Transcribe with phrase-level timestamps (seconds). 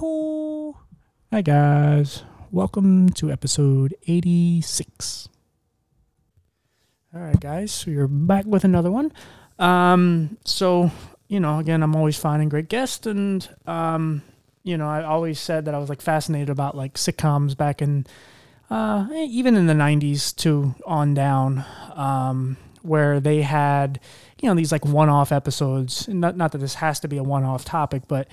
[0.00, 0.78] Hi-ho!
[1.30, 2.24] Hi, guys.
[2.50, 5.28] Welcome to episode 86.
[7.14, 7.70] All right, guys.
[7.70, 9.12] So you're back with another one.
[9.58, 10.90] Um, so,
[11.28, 13.06] you know, again, I'm always finding great guests.
[13.06, 14.22] And, um,
[14.62, 18.06] you know, I always said that I was like fascinated about like sitcoms back in,
[18.70, 21.62] uh, even in the 90s to on down,
[21.94, 24.00] um, where they had,
[24.40, 26.08] you know, these like one off episodes.
[26.08, 28.28] Not, not that this has to be a one off topic, but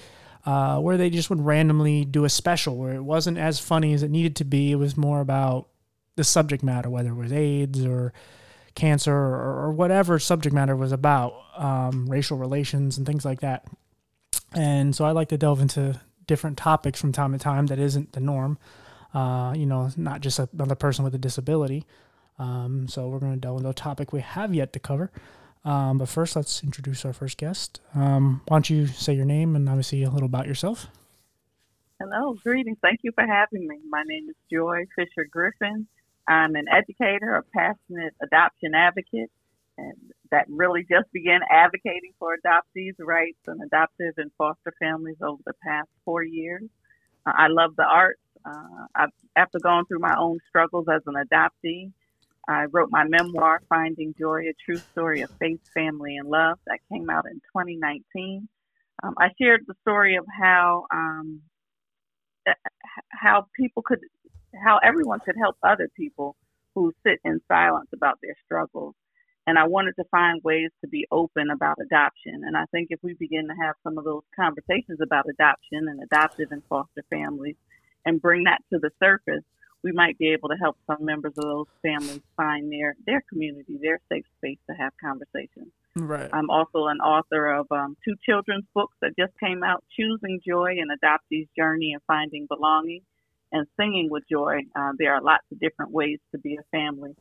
[0.47, 4.01] uh, where they just would randomly do a special where it wasn't as funny as
[4.01, 4.71] it needed to be.
[4.71, 5.67] It was more about
[6.15, 8.13] the subject matter, whether it was AIDS or
[8.73, 13.67] cancer or, or whatever subject matter was about, um, racial relations and things like that.
[14.53, 18.13] And so I like to delve into different topics from time to time that isn't
[18.13, 18.57] the norm.
[19.13, 21.85] Uh, you know, not just another person with a disability.
[22.39, 25.11] Um, so we're going to delve into a topic we have yet to cover.
[25.65, 27.81] Um, but first, let's introduce our first guest.
[27.93, 30.87] Um, why don't you say your name and obviously a little about yourself?
[31.99, 32.77] Hello, greetings.
[32.81, 33.79] Thank you for having me.
[33.89, 35.87] My name is Joy Fisher Griffin.
[36.27, 39.31] I'm an educator, a passionate adoption advocate,
[39.77, 39.95] and
[40.31, 45.53] that really just began advocating for adoptees' rights and adoptive and foster families over the
[45.63, 46.63] past four years.
[47.25, 48.21] Uh, I love the arts.
[48.45, 51.91] Uh, I've, after going through my own struggles as an adoptee,
[52.47, 56.79] I wrote my memoir, Finding Joy, a true story of faith, family, and love, that
[56.91, 58.47] came out in 2019.
[59.03, 61.41] Um, I shared the story of how um,
[63.11, 63.99] how people could,
[64.63, 66.35] how everyone could help other people
[66.73, 68.95] who sit in silence about their struggles.
[69.45, 72.43] And I wanted to find ways to be open about adoption.
[72.45, 76.01] And I think if we begin to have some of those conversations about adoption and
[76.03, 77.55] adoptive and foster families
[78.05, 79.43] and bring that to the surface,
[79.87, 83.79] we might be able to help some members of those families find their their community,
[83.81, 85.71] their safe space to have conversations.
[85.95, 86.29] Right.
[86.33, 90.75] I'm also an author of um, two children's books that just came out: "Choosing Joy"
[90.81, 93.01] and "Adoptee's Journey and Finding Belonging,"
[93.53, 97.15] and "Singing with Joy." Uh, there are lots of different ways to be a family.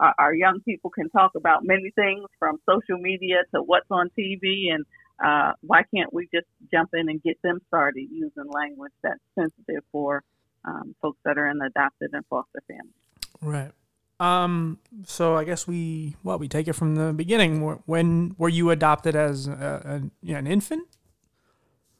[0.00, 4.08] Uh, our young people can talk about many things, from social media to what's on
[4.18, 4.86] TV, and
[5.22, 9.84] uh, why can't we just jump in and get them started using language that's sensitive
[9.92, 10.22] for
[10.66, 12.92] um, folks that are in the adopted and foster families.
[13.40, 13.72] Right.
[14.18, 14.78] Um.
[15.04, 17.60] So I guess we well we take it from the beginning.
[17.84, 20.88] When were you adopted as a, a, an infant?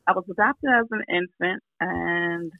[0.06, 2.52] I was adopted as an infant, and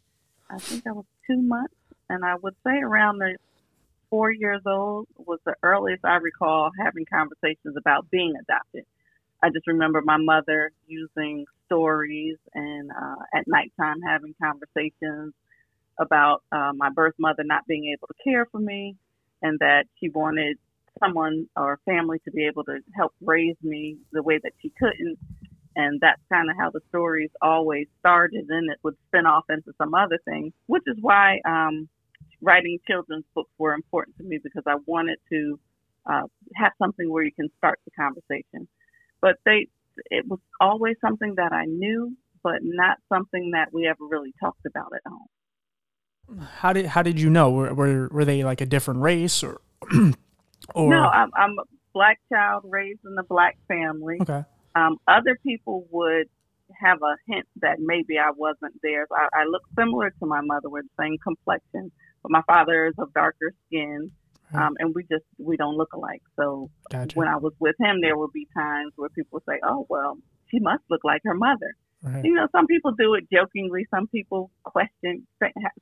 [0.50, 1.75] I think I was two months.
[2.09, 3.37] And I would say around the
[4.11, 8.84] four years old was the earliest I recall having conversations about being adopted.
[9.43, 15.34] I just remember my mother using stories and uh, at nighttime having conversations
[15.99, 18.97] about uh, my birth mother not being able to care for me
[19.43, 20.59] and that she wanted
[21.03, 25.19] someone or family to be able to help raise me the way that she couldn't.
[25.75, 28.47] And that's kind of how the stories always started.
[28.49, 31.89] And it would spin off into some other things, which is why um,
[32.41, 35.59] writing children's books were important to me because I wanted to
[36.06, 36.23] uh,
[36.55, 38.69] have something where you can start the conversation.
[39.21, 39.69] But they,
[40.11, 44.65] it was always something that I knew, but not something that we ever really talked
[44.67, 45.27] about at home.
[46.59, 47.50] How did how did you know?
[47.50, 49.60] Were were, were they like a different race or?
[50.75, 54.19] or no, I'm, I'm a black child raised in a black family.
[54.20, 54.44] Okay.
[54.75, 56.28] Um, other people would
[56.81, 59.09] have a hint that maybe I wasn't theirs.
[59.12, 61.92] I, I look similar to my mother with the same complexion,
[62.22, 64.10] but my father is of darker skin.
[64.54, 66.22] Um, and we just we don't look alike.
[66.37, 67.19] So gotcha.
[67.19, 70.19] when I was with him, there would be times where people would say, "Oh, well,
[70.50, 72.25] she must look like her mother." Right.
[72.25, 73.87] You know, some people do it jokingly.
[73.91, 75.27] Some people question,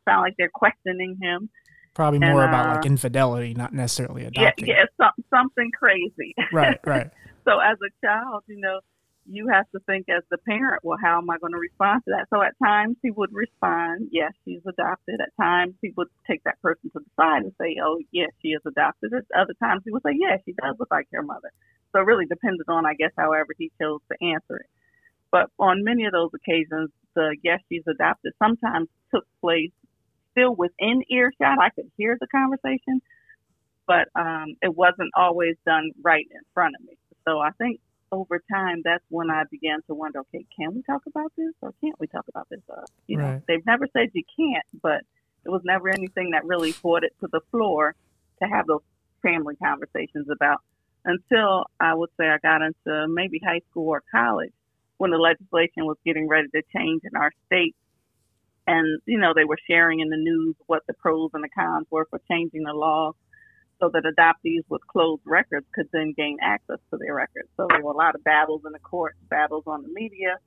[0.09, 1.51] sound like they're questioning him.
[1.95, 4.67] Probably more and, about uh, like infidelity, not necessarily adopting.
[4.67, 6.35] Yeah, yeah, some, something crazy.
[6.53, 7.11] Right, right.
[7.45, 8.81] so as a child, you know,
[9.27, 12.13] you have to think as the parent, well, how am I going to respond to
[12.17, 12.27] that?
[12.31, 15.21] So at times he would respond, yes, she's adopted.
[15.21, 18.49] At times he would take that person to the side and say, oh, yes, she
[18.49, 19.13] is adopted.
[19.15, 21.53] At other times he would say, yes, she does look like her mother.
[21.93, 24.67] So it really depended on, I guess, however he chose to answer it.
[25.35, 29.73] But on many of those occasions, the yes, she's adopted sometimes took place
[30.31, 31.59] still within earshot.
[31.61, 33.03] I could hear the conversation,
[33.85, 36.97] but um, it wasn't always done right in front of me.
[37.27, 37.81] So I think
[38.13, 41.75] over time, that's when I began to wonder, okay, can we talk about this or
[41.81, 42.61] can't we talk about this?
[42.71, 43.35] Uh, you right.
[43.35, 45.01] know, they've never said you can't, but
[45.45, 47.97] it was never anything that really brought it to the floor
[48.41, 48.83] to have those
[49.21, 50.61] family conversations about
[51.05, 54.53] until I would say I got into maybe high school or college
[54.99, 57.75] when the legislation was getting ready to change in our state.
[58.67, 61.87] And, you know, they were sharing in the news what the pros and the cons
[61.91, 63.13] were for changing the law
[63.81, 67.49] so that adoptees with closed records could then gain access to their records.
[67.57, 70.39] So there were a lot of battles in the courts, battles on the media.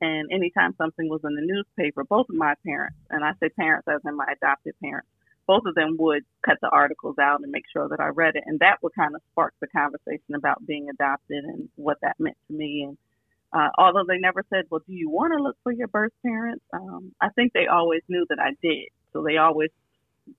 [0.00, 3.86] And anytime something was in the newspaper, both of my parents, and I say parents
[3.86, 5.08] as in my adopted parents,
[5.46, 8.44] both of them would cut the articles out and make sure that I read it.
[8.46, 12.36] And that would kind of spark the conversation about being adopted and what that meant
[12.48, 12.84] to me.
[12.88, 12.98] And
[13.52, 16.64] uh, although they never said, well, do you want to look for your birth parents?
[16.72, 18.88] Um, I think they always knew that I did.
[19.12, 19.70] So they always,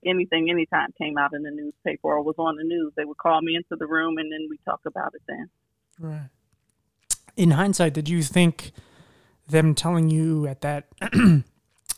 [0.04, 3.40] anything, anytime came out in the newspaper or was on the news, they would call
[3.40, 5.48] me into the room and then we talk about it then.
[5.98, 6.28] Right.
[7.36, 8.72] In hindsight, did you think
[9.48, 10.88] them telling you at that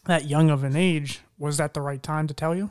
[0.05, 2.71] that young of an age was that the right time to tell you?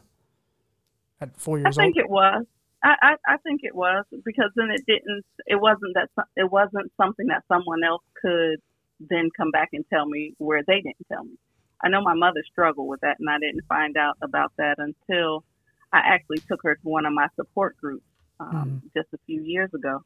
[1.22, 2.06] At four years old, I think old?
[2.06, 2.46] it was.
[2.84, 5.26] I, I, I think it was because then it didn't.
[5.48, 6.10] It wasn't that.
[6.36, 8.60] It wasn't something that someone else could
[9.00, 11.38] then come back and tell me where they didn't tell me.
[11.84, 15.44] I know my mother struggled with that, and I didn't find out about that until
[15.92, 18.06] I actually took her to one of my support groups
[18.40, 20.02] um, just a few years ago.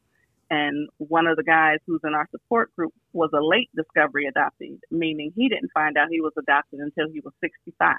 [0.50, 4.78] And one of the guys who's in our support group was a late discovery adoptee,
[4.90, 7.94] meaning he didn't find out he was adopted until he was 65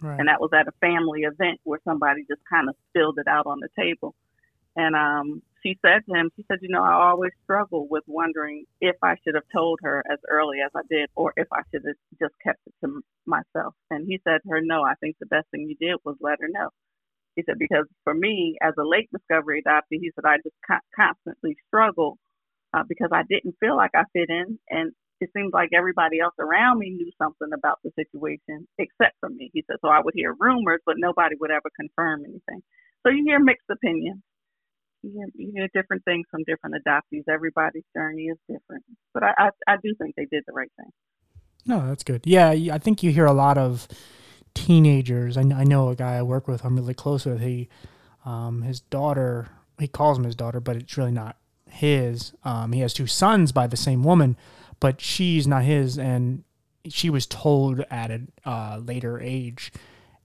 [0.00, 0.18] Right.
[0.18, 3.46] and that was at a family event where somebody just kind of spilled it out
[3.46, 4.14] on the table.
[4.76, 8.66] And um, she said to him, she said, you know, I always struggle with wondering
[8.80, 11.84] if I should have told her as early as I did, or if I should
[11.86, 13.74] have just kept it to myself.
[13.90, 16.40] And he said to her, no, I think the best thing you did was let
[16.40, 16.68] her know.
[17.36, 20.86] He said, because for me, as a late discovery adoptee, he said, I just con-
[20.94, 22.18] constantly struggle
[22.74, 24.58] uh, because I didn't feel like I fit in.
[24.70, 29.30] And it seemed like everybody else around me knew something about the situation except for
[29.30, 29.50] me.
[29.54, 32.62] He said, so I would hear rumors, but nobody would ever confirm anything.
[33.02, 34.22] So you hear mixed opinions.
[35.04, 37.24] You hear, different things from different adoptees.
[37.28, 38.84] Everybody's journey is different.
[39.12, 40.90] But I, I, I do think they did the right thing.
[41.66, 42.22] No, that's good.
[42.24, 43.86] Yeah, I think you hear a lot of
[44.54, 45.36] teenagers.
[45.36, 46.64] I, I know a guy I work with.
[46.64, 47.40] I'm really close with.
[47.40, 47.68] He,
[48.24, 49.48] um, his daughter.
[49.78, 51.36] He calls him his daughter, but it's really not
[51.68, 52.32] his.
[52.44, 54.36] Um, he has two sons by the same woman,
[54.80, 56.44] but she's not his, and
[56.88, 59.72] she was told at a uh, later age,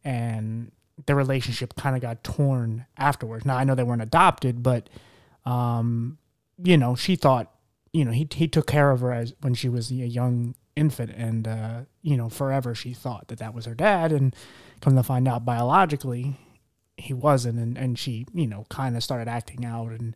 [0.04, 0.72] and
[1.06, 3.46] the relationship kind of got torn afterwards.
[3.46, 4.90] Now I know they weren't adopted, but
[5.46, 6.18] um,
[6.62, 7.52] you know, she thought,
[7.94, 11.12] you know, he he took care of her as when she was a young infant,
[11.16, 14.36] and uh, you know, forever she thought that that was her dad, and
[14.82, 16.38] come to find out biologically,
[16.98, 20.16] he wasn't, and and she, you know, kind of started acting out and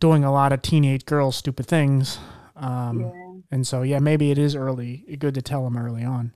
[0.00, 2.18] doing a lot of teenage girl stupid things.
[2.54, 3.24] Um, Yeah.
[3.50, 6.34] And so, yeah, maybe it is early, good to tell them early on.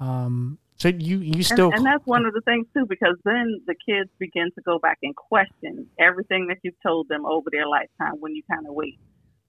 [0.00, 3.60] Um, so you you still and, and that's one of the things too, because then
[3.66, 7.66] the kids begin to go back and question everything that you've told them over their
[7.66, 8.20] lifetime.
[8.20, 8.98] When you kind of wait,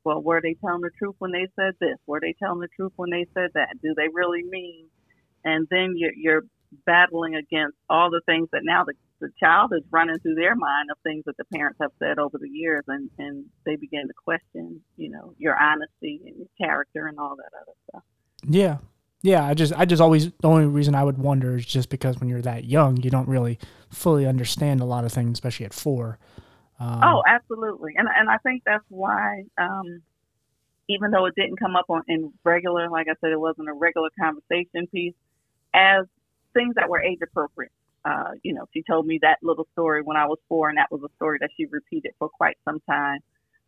[0.03, 1.97] well, were they telling the truth when they said this?
[2.07, 3.69] Were they telling the truth when they said that?
[3.81, 4.87] Do they really mean?
[5.45, 6.43] And then you're, you're
[6.85, 10.89] battling against all the things that now the, the child is running through their mind
[10.91, 14.13] of things that the parents have said over the years, and and they begin to
[14.13, 18.03] question, you know, your honesty and your character and all that other stuff.
[18.47, 18.77] Yeah.
[19.21, 22.19] Yeah, I just I just always the only reason I would wonder is just because
[22.19, 25.73] when you're that young, you don't really fully understand a lot of things, especially at
[25.73, 26.17] four.
[26.79, 30.01] Um, Oh, absolutely, and and I think that's why, um,
[30.87, 33.73] even though it didn't come up on in regular, like I said, it wasn't a
[33.73, 35.15] regular conversation piece,
[35.73, 36.05] as
[36.53, 37.73] things that were age appropriate.
[38.05, 40.89] Uh, you know, she told me that little story when I was four, and that
[40.89, 43.19] was a story that she repeated for quite some time.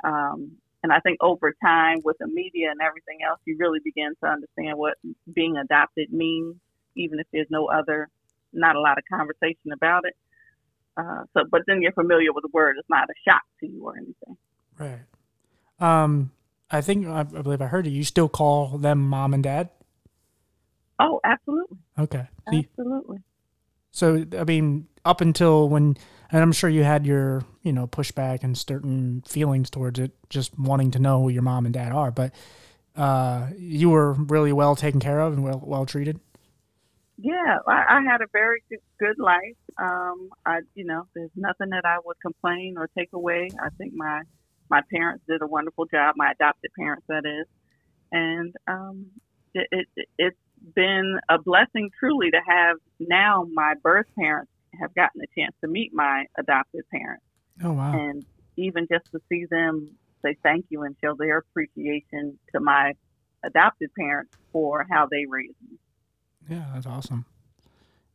[0.06, 0.51] Um,
[0.83, 4.29] and I think over time, with the media and everything else, you really begin to
[4.29, 4.95] understand what
[5.33, 6.55] being adopted means,
[6.95, 8.09] even if there's no other,
[8.53, 10.15] not a lot of conversation about it.
[10.97, 12.75] Uh, so, but then you're familiar with the word.
[12.79, 14.38] It's not a shock to you or anything.
[14.77, 15.00] right.
[15.79, 16.31] Um,
[16.69, 17.91] I think I, I believe I heard you.
[17.91, 19.69] You still call them mom and dad?
[21.00, 22.27] Oh, absolutely, Okay.
[22.47, 23.17] Absolutely.
[23.91, 25.97] so I mean, up until when,
[26.31, 30.57] and I'm sure you had your you know pushback and certain feelings towards it, just
[30.57, 32.33] wanting to know who your mom and dad are, but
[32.95, 36.19] uh, you were really well taken care of and well well treated.
[37.17, 38.63] Yeah, I, I had a very
[39.00, 39.55] good, life.
[39.77, 43.50] Um, I, you know, there's nothing that I would complain or take away.
[43.63, 44.21] I think my
[44.69, 46.15] my parents did a wonderful job.
[46.17, 47.45] My adopted parents, that is,
[48.11, 49.05] and um,
[49.53, 50.38] it, it it's
[50.75, 55.67] been a blessing truly to have now my birth parents have gotten a chance to
[55.69, 57.23] meet my adopted parents,
[57.63, 57.93] Oh wow.
[57.93, 58.25] and
[58.57, 59.91] even just to see them
[60.25, 62.93] say thank you and show their appreciation to my
[63.43, 65.77] adopted parents for how they raised me.
[66.49, 67.25] Yeah, that's awesome.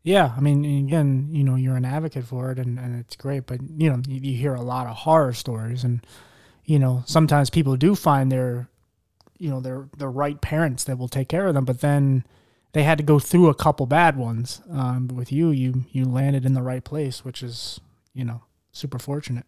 [0.02, 3.46] Yeah, I mean, again, you know, you're an advocate for it, and, and it's great.
[3.46, 6.04] But you know, you, you hear a lot of horror stories, and
[6.64, 8.68] you know, sometimes people do find their,
[9.38, 12.24] you know, their their right parents that will take care of them, but then
[12.76, 14.60] they had to go through a couple bad ones.
[14.70, 17.80] Um, with you, you you landed in the right place, which is
[18.12, 19.46] you know super fortunate.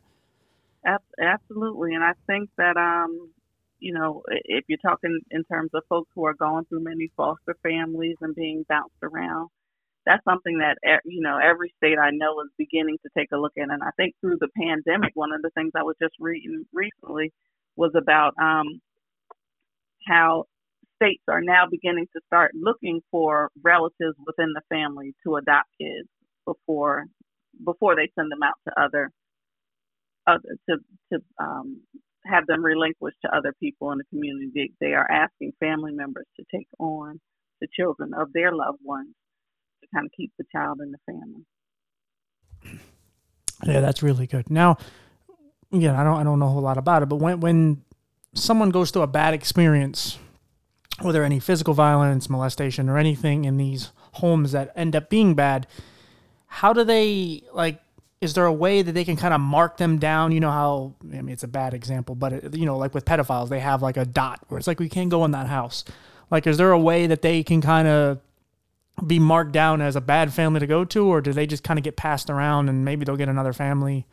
[1.20, 3.30] Absolutely, and I think that um,
[3.80, 7.54] you know, if you're talking in terms of folks who are going through many foster
[7.62, 9.50] families and being bounced around,
[10.06, 13.52] that's something that you know every state I know is beginning to take a look
[13.58, 13.70] at.
[13.70, 17.34] And I think through the pandemic, one of the things I was just reading recently
[17.76, 18.80] was about um,
[20.06, 20.46] how
[21.00, 26.08] states are now beginning to start looking for relatives within the family to adopt kids
[26.44, 27.04] before
[27.64, 29.10] before they send them out to other,
[30.26, 30.76] other to
[31.12, 31.80] to um,
[32.24, 34.72] have them relinquished to other people in the community.
[34.80, 37.20] They are asking family members to take on
[37.60, 39.14] the children of their loved ones
[39.82, 41.44] to kind of keep the child in the family.
[43.66, 44.50] Yeah, that's really good.
[44.50, 44.78] Now,
[45.70, 47.82] yeah, I don't I don't know a whole lot about it, but when when
[48.34, 50.18] someone goes through a bad experience,
[51.00, 55.66] whether any physical violence, molestation, or anything in these homes that end up being bad,
[56.46, 57.80] how do they like?
[58.20, 60.32] Is there a way that they can kind of mark them down?
[60.32, 63.04] You know how I mean it's a bad example, but it, you know like with
[63.04, 65.84] pedophiles, they have like a dot where it's like we can't go in that house.
[66.30, 68.20] Like, is there a way that they can kind of
[69.06, 71.78] be marked down as a bad family to go to, or do they just kind
[71.78, 74.06] of get passed around and maybe they'll get another family?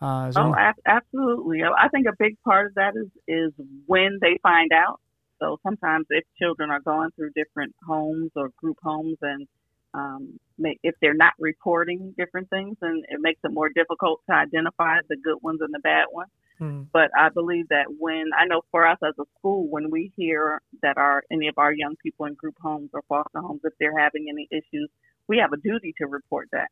[0.00, 0.54] Uh, oh,
[0.86, 1.62] absolutely.
[1.62, 3.52] I think a big part of that is is
[3.86, 5.00] when they find out.
[5.40, 9.46] So sometimes if children are going through different homes or group homes, and
[9.94, 10.38] um,
[10.82, 15.16] if they're not reporting different things, then it makes it more difficult to identify the
[15.16, 16.30] good ones and the bad ones.
[16.60, 16.86] Mm.
[16.92, 20.60] But I believe that when I know for us as a school, when we hear
[20.82, 23.98] that our any of our young people in group homes or foster homes, if they're
[23.98, 24.90] having any issues,
[25.26, 26.68] we have a duty to report that.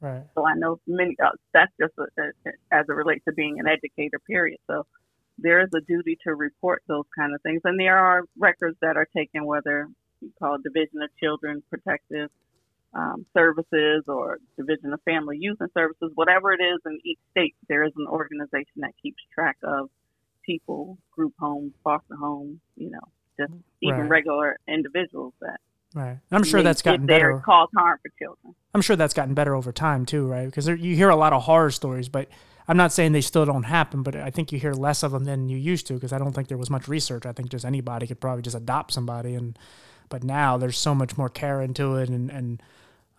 [0.00, 0.24] Right.
[0.34, 1.16] So I know many.
[1.22, 4.18] Uh, that's just a, a, as it relates to being an educator.
[4.26, 4.58] Period.
[4.66, 4.86] So
[5.38, 8.96] there is a duty to report those kind of things, and there are records that
[8.96, 9.88] are taken, whether
[10.20, 12.30] you call it Division of Children Protective
[12.94, 17.54] um, services or Division of Family Youth and Services, whatever it is in each state,
[17.68, 19.90] there is an organization that keeps track of
[20.44, 23.00] people, group homes, foster homes, you know,
[23.38, 23.52] just
[23.82, 24.10] even right.
[24.10, 25.60] regular individuals that.
[25.94, 26.18] Right.
[26.30, 27.42] I'm sure that's gotten better.
[27.44, 28.54] Cause harm for children.
[28.74, 30.46] I'm sure that's gotten better over time too, right?
[30.46, 32.28] Because there, you hear a lot of horror stories, but
[32.68, 35.24] I'm not saying they still don't happen, but I think you hear less of them
[35.24, 37.24] than you used to because I don't think there was much research.
[37.24, 39.58] I think just anybody could probably just adopt somebody, and
[40.08, 42.62] but now there's so much more care into it and and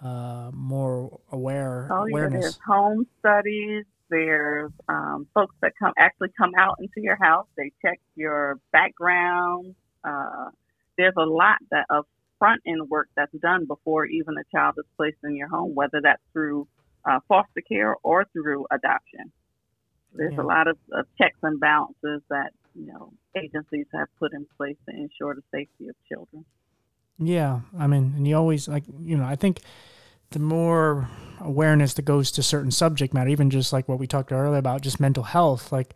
[0.03, 2.33] uh, more aware oh, awareness.
[2.35, 3.85] Yeah, there's home studies.
[4.09, 7.47] There's um, folks that come actually come out into your house.
[7.57, 9.75] They check your background.
[10.03, 10.49] Uh,
[10.97, 12.05] there's a lot that of
[12.39, 15.99] front end work that's done before even a child is placed in your home, whether
[16.01, 16.67] that's through
[17.07, 19.31] uh, foster care or through adoption.
[20.13, 20.41] There's yeah.
[20.41, 24.77] a lot of, of checks and balances that you know agencies have put in place
[24.87, 26.45] to ensure the safety of children.
[27.19, 29.61] Yeah, I mean, and you always like you know I think
[30.31, 31.09] the more
[31.39, 34.81] awareness that goes to certain subject matter, even just like what we talked earlier about,
[34.81, 35.93] just mental health, like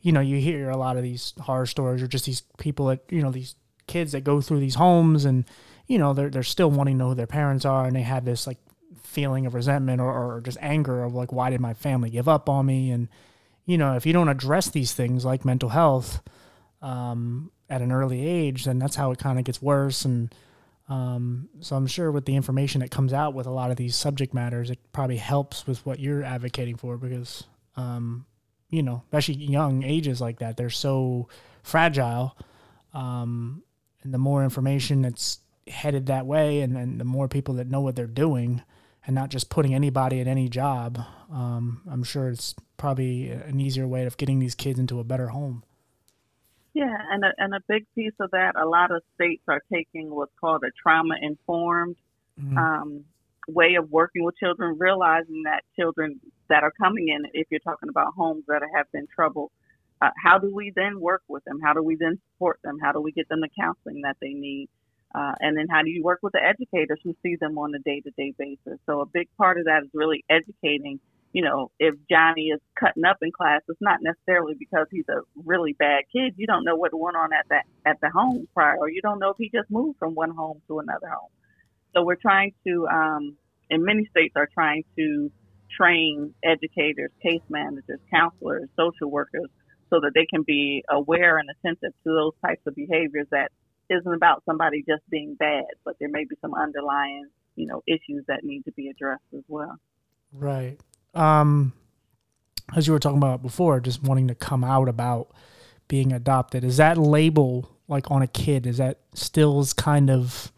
[0.00, 3.00] you know you hear a lot of these horror stories or just these people that
[3.08, 3.54] you know these
[3.86, 5.44] kids that go through these homes and
[5.86, 8.24] you know they're they're still wanting to know who their parents are and they have
[8.24, 8.58] this like
[9.10, 12.48] feeling of resentment or, or just anger of like why did my family give up
[12.48, 13.08] on me and
[13.66, 16.22] you know if you don't address these things like mental health
[16.80, 20.34] um, at an early age then that's how it kind of gets worse and
[20.90, 23.94] um, so I'm sure with the information that comes out with a lot of these
[23.94, 27.44] subject matters, it probably helps with what you're advocating for because,
[27.76, 28.26] um,
[28.70, 31.28] you know, especially young ages like that, they're so
[31.62, 32.36] fragile.
[32.92, 33.62] Um,
[34.02, 35.38] and the more information that's
[35.68, 38.60] headed that way, and then the more people that know what they're doing,
[39.10, 43.88] and not just putting anybody at any job, um, I'm sure it's probably an easier
[43.88, 45.64] way of getting these kids into a better home.
[46.74, 50.14] Yeah, and a, and a big piece of that, a lot of states are taking
[50.14, 51.96] what's called a trauma informed
[52.40, 52.56] mm-hmm.
[52.56, 53.04] um,
[53.48, 57.88] way of working with children, realizing that children that are coming in, if you're talking
[57.88, 59.50] about homes that have been troubled,
[60.00, 61.58] uh, how do we then work with them?
[61.60, 62.78] How do we then support them?
[62.80, 64.68] How do we get them the counseling that they need?
[65.14, 67.78] Uh, and then how do you work with the educators who see them on a
[67.80, 68.78] day to day basis?
[68.86, 71.00] So a big part of that is really educating
[71.32, 75.20] you know, if Johnny is cutting up in class, it's not necessarily because he's a
[75.44, 76.34] really bad kid.
[76.36, 79.20] You don't know what went on at that at the home prior, or you don't
[79.20, 81.30] know if he just moved from one home to another home.
[81.94, 83.36] So we're trying to, um,
[83.70, 85.30] and many states are trying to
[85.76, 89.48] train educators, case managers, counselors, social workers,
[89.88, 93.52] so that they can be aware and attentive to those types of behaviors that
[93.90, 98.24] isn't about somebody just being bad, but there may be some underlying, you know, issues
[98.28, 99.76] that need to be addressed as well.
[100.32, 100.78] Right
[101.14, 101.72] um,
[102.74, 105.30] as you were talking about before, just wanting to come out about
[105.88, 106.64] being adopted.
[106.64, 108.66] Is that label like on a kid?
[108.66, 110.52] Is that stills kind of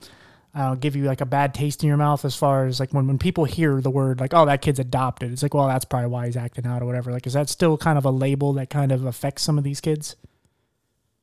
[0.55, 3.07] uh, give you like a bad taste in your mouth as far as like when,
[3.07, 6.11] when people hear the word like oh that kid's adopted it's like well that's probably
[6.11, 8.69] why he's acting out or whatever like is that still kind of a label that
[8.69, 10.15] kind of affects some of these kids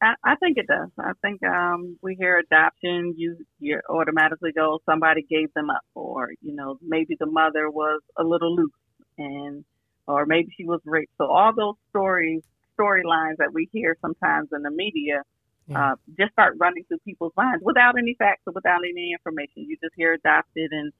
[0.01, 0.89] I, I think it does.
[0.98, 6.29] I think um, we hear adoption, you you automatically go somebody gave them up, or
[6.41, 8.72] you know maybe the mother was a little loose,
[9.18, 9.65] and
[10.08, 11.12] or maybe she was raped.
[11.18, 12.41] So all those stories,
[12.79, 15.24] storylines that we hear sometimes in the media,
[15.68, 15.91] yeah.
[15.91, 19.65] uh, just start running through people's minds without any facts or without any information.
[19.68, 20.94] You just hear adopted, and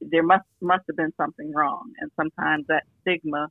[0.00, 3.48] there must must have been something wrong, and sometimes that stigma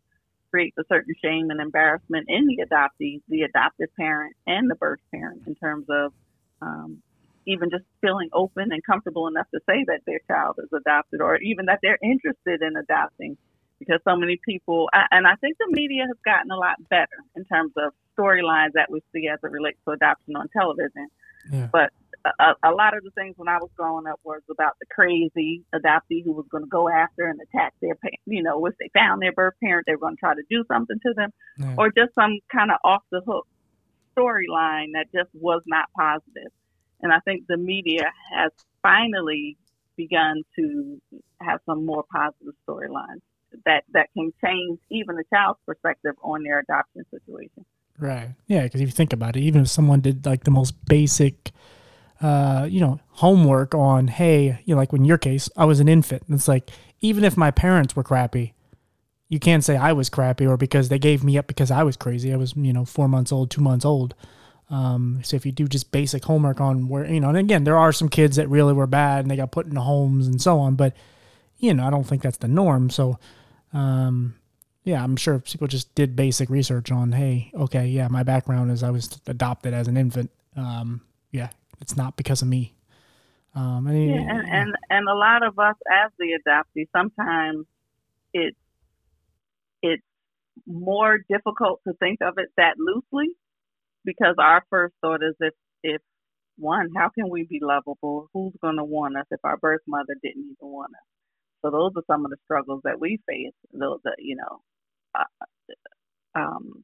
[0.52, 5.00] creates a certain shame and embarrassment in the adoptees, the adoptive parent, and the birth
[5.12, 6.14] parent in terms of
[6.62, 7.02] um,
[7.48, 11.38] even just feeling open and comfortable enough to say that their child is adopted or
[11.38, 13.38] even that they're interested in adopting
[13.80, 17.44] because so many people, and I think the media has gotten a lot better in
[17.46, 21.08] terms of storylines that we see as it relates to adoption on television.
[21.52, 21.68] Yeah.
[21.72, 21.92] But
[22.26, 25.64] a, a, lot of the things when I was growing up was about the crazy
[25.74, 29.22] adoptee who was going to go after and attack their, you know, if they found
[29.22, 31.76] their birth parent, they were going to try to do something to them, yeah.
[31.78, 33.48] or just some kind of off the hook
[34.18, 36.52] storyline that just was not positive.
[37.02, 38.04] And I think the media
[38.36, 38.52] has
[38.84, 39.58] finally
[39.96, 41.02] begun to
[41.42, 43.22] have some more positive storylines
[43.66, 47.66] that that can change even the child's perspective on their adoption situation.
[48.00, 48.30] Right.
[48.48, 51.52] Yeah, because if you think about it, even if someone did like the most basic
[52.22, 55.88] uh, you know, homework on, hey, you know, like in your case, I was an
[55.88, 56.24] infant.
[56.28, 56.70] And it's like,
[57.02, 58.54] even if my parents were crappy,
[59.28, 61.98] you can't say I was crappy or because they gave me up because I was
[61.98, 62.34] crazy.
[62.34, 64.14] I was, you know, four months old, two months old.
[64.70, 67.78] Um, so if you do just basic homework on where, you know, and again, there
[67.78, 70.60] are some kids that really were bad and they got put into homes and so
[70.60, 70.96] on, but,
[71.58, 72.90] you know, I don't think that's the norm.
[72.90, 73.20] So,
[73.74, 74.36] um,
[74.84, 78.84] yeah, I'm sure people just did basic research on, hey, okay, yeah, my background is
[78.84, 80.32] I was adopted as an infant.
[80.56, 81.02] Um,
[81.32, 81.50] yeah,
[81.82, 82.76] it's not because of me.
[83.54, 87.66] Um, and, yeah, and, and and a lot of us as the adoptee, sometimes
[88.34, 88.58] it's
[89.82, 90.04] it's
[90.66, 93.36] more difficult to think of it that loosely
[94.06, 96.02] because our first thought is if if
[96.58, 98.30] one, how can we be lovable?
[98.34, 101.08] Who's going to want us if our birth mother didn't even want us?
[101.62, 103.54] So those are some of the struggles that we face.
[103.74, 104.62] Those, you know,
[105.16, 105.24] uh,
[106.36, 106.84] um,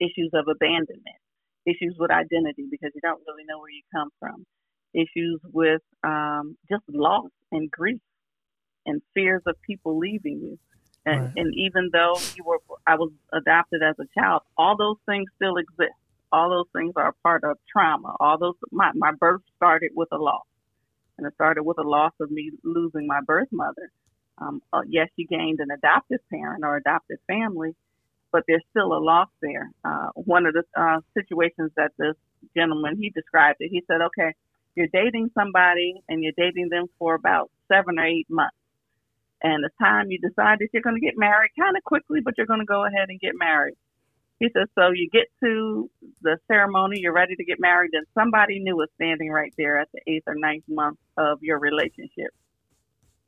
[0.00, 1.20] issues of abandonment,
[1.66, 4.44] issues with identity because you don't really know where you come from,
[4.92, 8.00] issues with um, just loss and grief
[8.86, 10.58] and fears of people leaving you.
[11.06, 11.32] And, right.
[11.36, 15.56] and even though you were, I was adopted as a child, all those things still
[15.56, 15.96] exist.
[16.32, 18.16] All those things are a part of trauma.
[18.18, 20.46] All those, my, my birth started with a loss.
[21.16, 23.92] And it started with a loss of me losing my birth mother.
[24.38, 27.76] Um, uh, yes, you gained an adoptive parent or adoptive family,
[28.34, 29.70] but there's still a loss there.
[29.84, 32.16] Uh, one of the uh, situations that this
[32.56, 34.34] gentleman he described it, he said, "Okay,
[34.74, 38.56] you're dating somebody and you're dating them for about seven or eight months,
[39.40, 42.34] and the time you decide that you're going to get married kind of quickly, but
[42.36, 43.76] you're going to go ahead and get married."
[44.40, 45.88] He says, "So you get to
[46.22, 49.90] the ceremony, you're ready to get married, and somebody new is standing right there at
[49.94, 52.34] the eighth or ninth month of your relationship.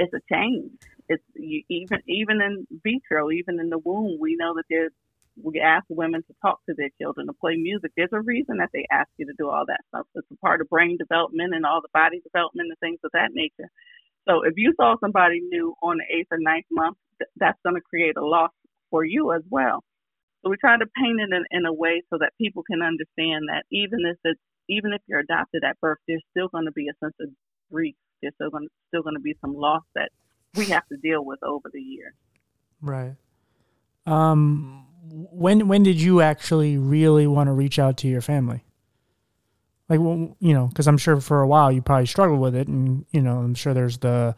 [0.00, 0.70] It's a chan."
[1.08, 4.92] It's you, even even in vitro, even in the womb, we know that there's
[5.42, 7.92] we ask women to talk to their children, to play music.
[7.96, 10.06] There's a reason that they ask you to do all that stuff.
[10.14, 13.30] It's a part of brain development and all the body development and things of that
[13.34, 13.70] nature.
[14.28, 17.76] So if you saw somebody new on the eighth or ninth month, th- that's going
[17.76, 18.50] to create a loss
[18.90, 19.84] for you as well.
[20.42, 23.48] So we try to paint it in, in a way so that people can understand
[23.50, 26.88] that even if it's even if you're adopted at birth, there's still going to be
[26.88, 27.28] a sense of
[27.72, 27.96] grief.
[28.22, 30.10] There's still going to, still going to be some loss that
[30.56, 32.14] we have to deal with over the year.
[32.80, 33.14] Right.
[34.06, 38.64] Um, when when did you actually really want to reach out to your family?
[39.88, 42.68] Like, well, you know, because I'm sure for a while you probably struggled with it,
[42.68, 44.34] and you know, I'm sure there's the,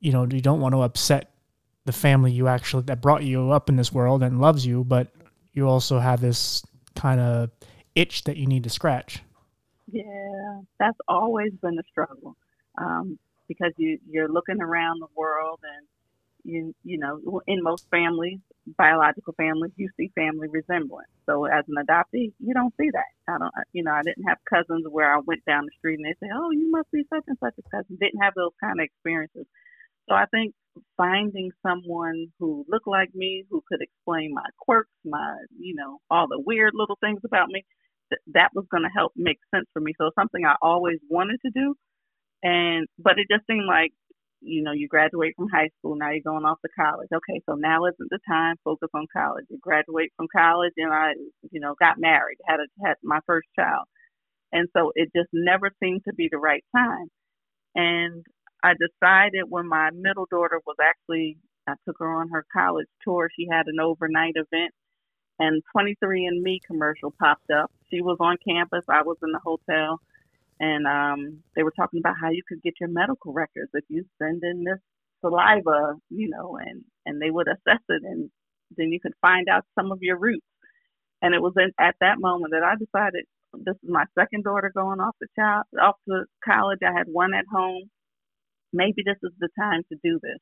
[0.00, 1.30] you know, you don't want to upset
[1.86, 5.12] the family you actually that brought you up in this world and loves you, but
[5.52, 6.64] you also have this
[6.94, 7.50] kind of
[7.94, 9.22] itch that you need to scratch.
[9.90, 12.36] Yeah, that's always been a struggle.
[12.78, 13.18] Um,
[13.54, 15.86] because you you're looking around the world and
[16.44, 18.38] you you know in most families
[18.78, 21.08] biological families you see family resemblance.
[21.26, 23.12] So as an adoptee you don't see that.
[23.32, 26.04] I don't you know i didn't have cousins where i went down the street and
[26.06, 27.98] they say oh you must be such and such a cousin.
[28.00, 29.46] Didn't have those kind of experiences.
[30.08, 30.54] So i think
[30.96, 36.26] finding someone who looked like me who could explain my quirks my you know all
[36.28, 37.64] the weird little things about me
[38.10, 39.92] th- that was going to help make sense for me.
[39.98, 41.74] So something i always wanted to do
[42.44, 43.92] and but it just seemed like,
[44.42, 47.08] you know, you graduate from high school, now you're going off to college.
[47.12, 49.46] Okay, so now isn't the time, focus on college.
[49.50, 51.12] You graduate from college and I,
[51.50, 53.86] you know, got married, had a had my first child.
[54.52, 57.08] And so it just never seemed to be the right time.
[57.74, 58.24] And
[58.64, 63.30] I decided when my middle daughter was actually I took her on her college tour,
[63.34, 64.72] she had an overnight event
[65.38, 67.70] and 23andMe commercial popped up.
[67.90, 68.84] She was on campus.
[68.88, 70.00] I was in the hotel,
[70.60, 74.04] and um, they were talking about how you could get your medical records if you
[74.22, 74.78] send in this
[75.20, 78.30] saliva, you know, and and they would assess it, and
[78.76, 80.46] then you could find out some of your roots.
[81.22, 83.24] And it was in, at that moment that I decided
[83.64, 86.80] this is my second daughter going off to child off to college.
[86.86, 87.90] I had one at home.
[88.72, 90.38] Maybe this is the time to do this.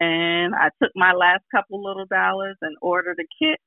[0.00, 3.58] And I took my last couple little dollars and ordered a kit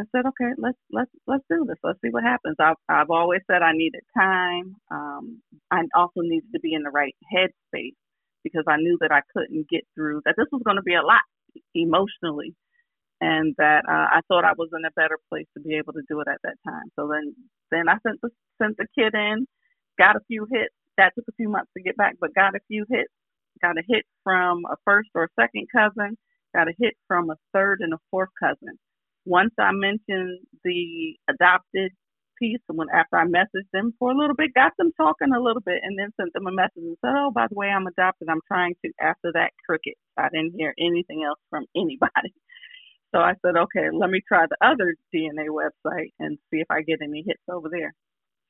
[0.00, 1.76] and said, okay, let's let's let's do this.
[1.84, 2.56] Let's see what happens.
[2.58, 4.74] I've I've always said I needed time.
[4.90, 8.00] Um, I also needed to be in the right headspace
[8.42, 10.36] because I knew that I couldn't get through that.
[10.38, 11.20] This was going to be a lot
[11.74, 12.56] emotionally,
[13.20, 16.02] and that uh, I thought I was in a better place to be able to
[16.08, 16.88] do it at that time.
[16.96, 17.36] So then
[17.70, 19.46] then I sent the sent the kid in,
[19.98, 20.74] got a few hits.
[20.96, 23.12] That took a few months to get back, but got a few hits.
[23.60, 26.16] Got a hit from a first or a second cousin.
[26.54, 28.78] Got a hit from a third and a fourth cousin
[29.24, 31.92] once I mentioned the adopted
[32.38, 35.60] piece, when after I messaged them for a little bit, got them talking a little
[35.60, 38.28] bit, and then sent them a message and said, "Oh, by the way, I'm adopted.
[38.28, 39.94] I'm trying to." After that, cricket.
[40.16, 42.32] I didn't hear anything else from anybody.
[43.14, 46.82] So I said, "Okay, let me try the other DNA website and see if I
[46.82, 47.92] get any hits over there."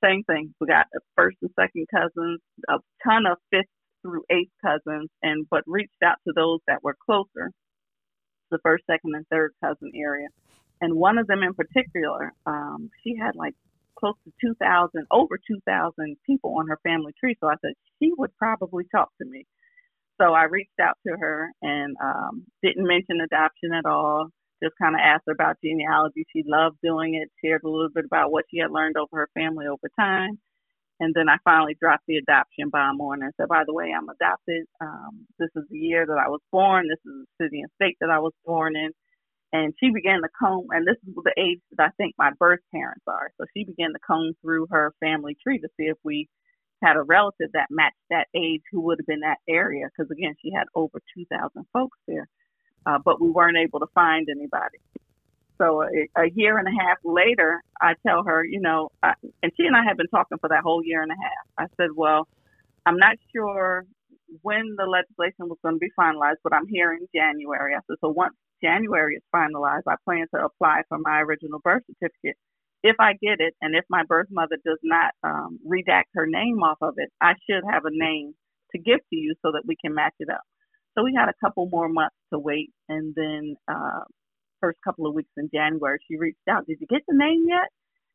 [0.04, 0.54] Same thing.
[0.60, 3.66] We got first and second cousins, a ton of fifth
[4.02, 7.50] through eighth cousins, and but reached out to those that were closer,
[8.50, 10.28] the first, second, and third cousin area
[10.80, 13.54] and one of them in particular, um, she had like
[13.98, 17.36] close to 2,000, over 2,000 people on her family tree.
[17.40, 19.46] So I said she would probably talk to me.
[20.20, 24.28] So I reached out to her and um, didn't mention adoption at all.
[24.62, 26.26] Just kind of asked her about genealogy.
[26.34, 27.30] She loved doing it.
[27.42, 30.38] Shared a little bit about what she had learned over her family over time.
[31.00, 33.90] And then I finally dropped the adoption bomb on her and said, by the way,
[33.96, 34.66] I'm adopted.
[34.82, 36.88] Um, this is the year that I was born.
[36.88, 38.92] This is the city and state that I was born in
[39.52, 42.60] and she began to comb and this is the age that I think my birth
[42.72, 43.30] parents are.
[43.38, 46.28] So she began to comb through her family tree to see if we
[46.82, 50.34] had a relative that matched that age who would have been that area because again
[50.42, 52.28] she had over 2,000 folks there,
[52.86, 54.78] uh, but we weren't able to find anybody.
[55.58, 59.52] So a, a, year and a half later, I tell her, you know, I, and
[59.58, 61.68] she and I had been talking for that whole year and a half.
[61.68, 62.26] I said, well,
[62.86, 63.84] I'm not sure
[64.40, 67.74] when the legislation was going to be finalized, but I'm here in January.
[67.74, 71.82] I said, so once January is finalized, I plan to apply for my original birth
[71.86, 72.36] certificate.
[72.82, 76.62] If I get it, and if my birth mother does not um, redact her name
[76.62, 78.34] off of it, I should have a name
[78.72, 80.40] to give to you so that we can match it up.
[80.96, 84.04] So we had a couple more months to wait, and then uh,
[84.60, 86.66] first couple of weeks in January, she reached out.
[86.66, 87.68] Did you get the name yet?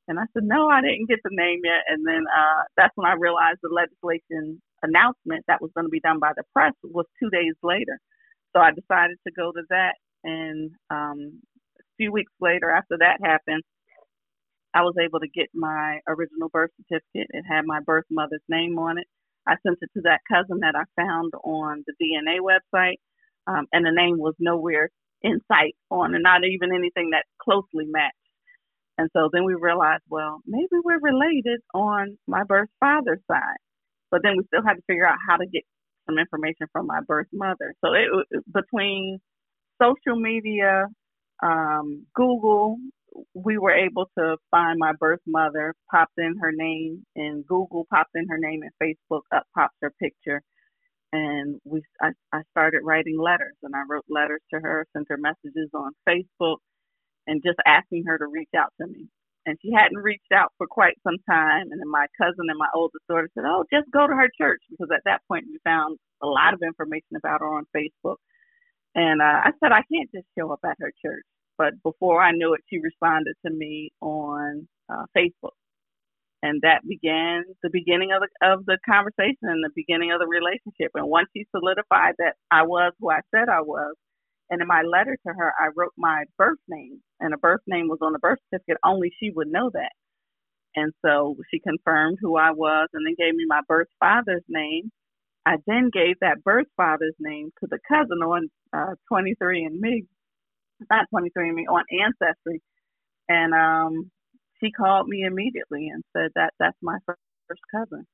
[0.08, 1.82] And I said, no, I didn't get the name yet.
[1.90, 6.00] And then uh, that's when I realized the legislation announcement that was going to be
[6.00, 7.98] done by the press was two days later.
[8.54, 11.42] So I decided to go to that and um,
[11.80, 13.64] a few weeks later, after that happened,
[14.74, 17.30] I was able to get my original birth certificate.
[17.32, 19.08] It had my birth mother's name on it.
[19.48, 22.98] I sent it to that cousin that I found on the DNA website,
[23.48, 24.90] um, and the name was nowhere
[25.22, 28.16] in sight on, and not even anything that closely matched.
[28.98, 33.60] And so then we realized, well, maybe we're related on my birth father's side,
[34.12, 35.64] but then we still had to figure out how to get
[36.08, 37.76] some information from my birth mother.
[37.84, 39.20] So it between
[39.82, 40.88] social media,
[41.44, 42.78] um, Google,
[43.34, 48.12] we were able to find my birth mother, popped in her name in Google, popped
[48.16, 50.42] in her name in Facebook, up pops her picture.
[51.14, 55.18] And we, I, I started writing letters and I wrote letters to her, sent her
[55.18, 56.58] messages on Facebook
[57.28, 59.08] and just asking her to reach out to me.
[59.46, 61.68] And she hadn't reached out for quite some time.
[61.72, 64.62] And then my cousin and my oldest daughter said, Oh, just go to her church
[64.72, 68.18] because at that point we found a lot of information about her on Facebook.
[68.96, 71.26] And uh, I said, I can't just show up at her church.
[71.58, 75.56] But before I knew it, she responded to me on uh, Facebook.
[76.44, 80.28] And that began the beginning of the, of the conversation and the beginning of the
[80.28, 80.92] relationship.
[80.96, 83.96] And once she solidified that I was who I said I was,
[84.50, 87.88] and in my letter to her, I wrote my birth name, and a birth name
[87.90, 88.78] was on the birth certificate.
[88.86, 89.92] Only she would know that.
[90.76, 94.92] And so she confirmed who I was and then gave me my birth father's name.
[95.46, 100.08] I then gave that birth father's name to the cousin on uh, 23andMe,
[100.90, 102.62] not 23andMe, on Ancestry.
[103.30, 104.12] And um,
[104.60, 108.06] she called me immediately and said that that's my first cousin.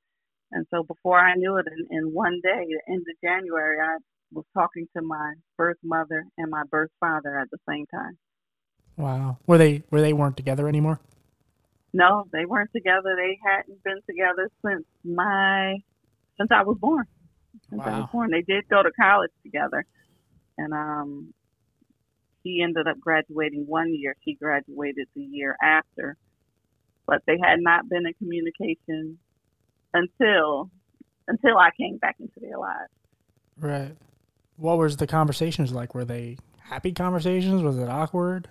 [0.52, 3.98] And so before I knew it, in, in one day, the end of January, I
[4.34, 8.17] was talking to my birth mother and my birth father at the same time.
[8.98, 9.38] Wow.
[9.48, 11.00] Were they were they weren't together anymore?
[11.94, 13.15] No, they weren't together.
[13.15, 15.78] They hadn't been together since my
[16.38, 17.06] since I was born.
[17.70, 17.96] Since wow.
[17.96, 18.32] I was born.
[18.32, 19.86] They did go to college together
[20.58, 21.34] and um,
[22.44, 24.16] She ended up graduating one year.
[24.24, 26.18] She graduated the year after,
[27.08, 29.18] but they had not been in communication
[29.94, 30.70] until
[31.28, 32.92] until I came back into their lives.
[33.58, 33.96] Right.
[34.58, 35.94] What was the conversations like?
[35.96, 37.64] Were they happy conversations?
[37.64, 38.48] Was it awkward?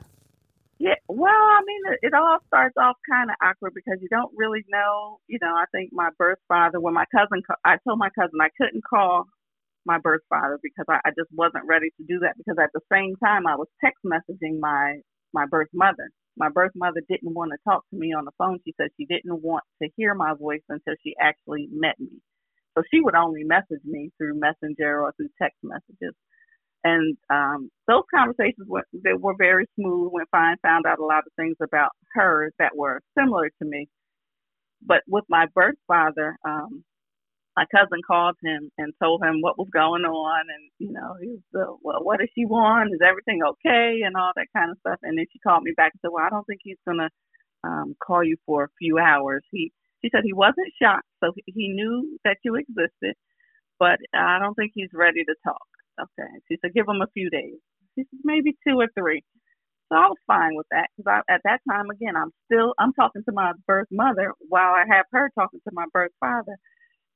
[0.81, 4.33] Yeah, well, I mean, it, it all starts off kind of awkward because you don't
[4.37, 5.21] really know.
[5.29, 8.51] You know, I think my birth father, when my cousin, I told my cousin I
[8.61, 9.27] couldn't call
[9.87, 12.83] my birth father because I, I just wasn't ready to do that because at the
[12.93, 14.99] same time I was text messaging my
[15.35, 16.11] my birth mother.
[16.38, 18.59] My birth mother didn't want to talk to me on the phone.
[18.66, 22.21] She said she didn't want to hear my voice until she actually met me.
[22.79, 26.14] So she would only message me through Messenger or through text messages.
[26.83, 31.25] And um, those conversations went, they were very smooth, went fine, found out a lot
[31.27, 33.88] of things about her that were similar to me.
[34.85, 36.85] But with my birth father, um,
[37.57, 40.40] my cousin called him and told him what was going on.
[40.40, 42.95] And, you know, he was, uh, well, what does she want?
[42.95, 44.01] Is everything okay?
[44.07, 44.99] And all that kind of stuff.
[45.03, 47.11] And then she called me back and said, well, I don't think he's going to
[47.64, 49.43] um, call you for a few hours.
[49.51, 53.16] He, she said he wasn't shocked, so he knew that you existed,
[53.79, 55.61] but I don't think he's ready to talk.
[56.01, 56.31] Okay.
[56.49, 57.59] She said, give him a few days.
[57.97, 59.23] She said, maybe two or three.
[59.91, 63.23] So I was fine with that because at that time, again, I'm still I'm talking
[63.25, 66.57] to my birth mother while I have her talking to my birth father,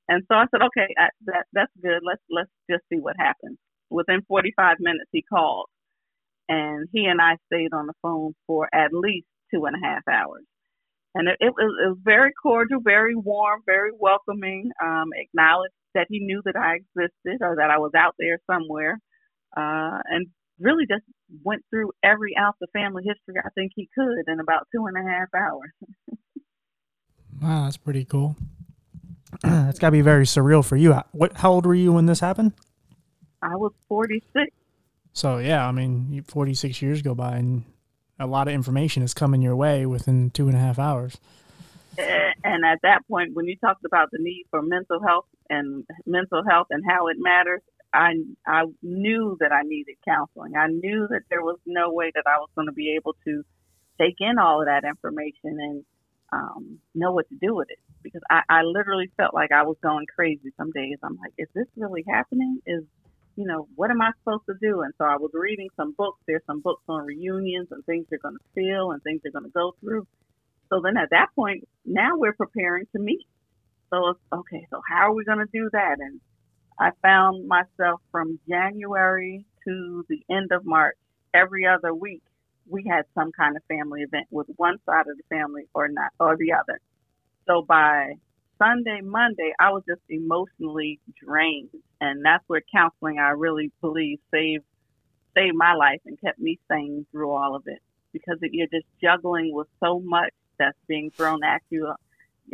[0.08, 2.02] and so I said, okay, I, that that's good.
[2.04, 3.58] Let's let's just see what happens.
[3.90, 5.66] Within 45 minutes, he called,
[6.48, 10.02] and he and I stayed on the phone for at least two and a half
[10.08, 10.44] hours,
[11.14, 14.70] and it, it was it was very cordial, very warm, very welcoming.
[14.84, 19.00] Um, acknowledged that he knew that I existed or that I was out there somewhere,
[19.56, 20.26] uh, and
[20.60, 21.04] really just
[21.42, 24.96] went through every ounce of family history I think he could in about two and
[24.96, 25.70] a half hours.
[27.42, 28.36] wow, that's pretty cool.
[29.42, 30.94] that's got to be very surreal for you.
[31.12, 31.36] What?
[31.36, 32.52] How old were you when this happened?
[33.42, 34.52] I was forty six.
[35.12, 37.64] So yeah, I mean, forty six years go by, and
[38.18, 41.18] a lot of information is coming your way within two and a half hours.
[42.44, 46.42] And at that point, when you talked about the need for mental health and mental
[46.48, 48.14] health and how it matters, I
[48.46, 50.54] I knew that I needed counseling.
[50.56, 53.42] I knew that there was no way that I was going to be able to
[54.00, 55.84] take in all of that information and
[56.32, 59.76] um, know what to do with it because I, I literally felt like I was
[59.82, 60.98] going crazy some days.
[61.02, 62.60] I'm like, is this really happening?
[62.66, 62.82] Is
[63.36, 64.82] you know, what am I supposed to do?
[64.82, 66.20] And so I was reading some books.
[66.26, 69.44] There's some books on reunions and things you're going to feel and things you're going
[69.44, 70.06] to go through.
[70.70, 73.26] So then at that point, now we're preparing to meet.
[73.90, 74.66] So okay.
[74.70, 75.96] So how are we going to do that?
[76.00, 76.20] And
[76.78, 80.96] I found myself from January to the end of March,
[81.32, 82.22] every other week,
[82.68, 86.10] we had some kind of family event with one side of the family or not,
[86.18, 86.80] or the other.
[87.46, 88.14] So by
[88.58, 91.70] Sunday, Monday, I was just emotionally drained,
[92.00, 94.64] and that's where counseling, I really believe, saved
[95.36, 97.80] saved my life and kept me sane through all of it.
[98.12, 101.92] Because you're just juggling with so much that's being thrown at you.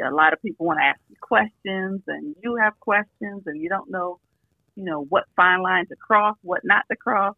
[0.02, 3.68] A lot of people want to ask you questions, and you have questions, and you
[3.68, 4.18] don't know,
[4.74, 7.36] you know, what fine line to cross, what not to cross.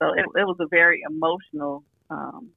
[0.00, 2.50] So it, it was a very emotional um,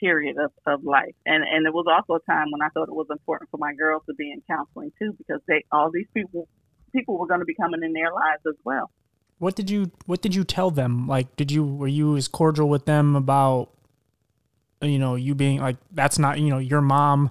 [0.00, 1.14] period of, of life.
[1.26, 3.74] And and it was also a time when I thought it was important for my
[3.74, 6.48] girls to be in counseling too, because they all these people
[6.92, 8.90] people were going to be coming in their lives as well.
[9.38, 11.06] What did you What did you tell them?
[11.06, 13.70] Like, did you were you as cordial with them about,
[14.82, 17.30] you know, you being like that's not you know your mom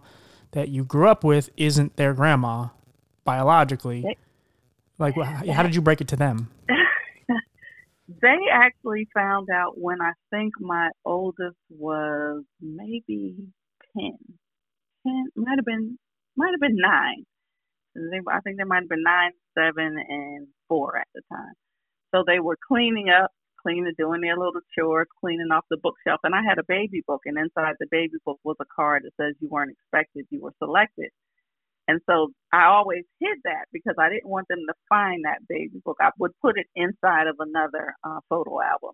[0.51, 2.67] that you grew up with isn't their grandma
[3.23, 4.01] biologically.
[4.01, 4.17] They,
[4.97, 6.49] like, how did you break it to them?
[8.21, 13.35] they actually found out when I think my oldest was maybe
[13.97, 14.17] 10.
[15.07, 15.97] 10 might have been
[16.35, 17.25] might have been 9.
[17.95, 21.53] They, I think they might have been 9, 7 and 4 at the time.
[22.13, 26.35] So they were cleaning up, cleaning doing their little chores, cleaning off the bookshelf and
[26.35, 29.35] I had a baby book and inside the baby book was a card that says
[29.41, 31.09] you weren't expected, you were selected.
[31.87, 35.81] And so I always hid that because I didn't want them to find that baby
[35.83, 35.97] book.
[36.01, 38.91] I would put it inside of another uh, photo album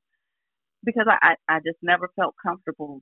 [0.85, 3.01] because I, I just never felt comfortable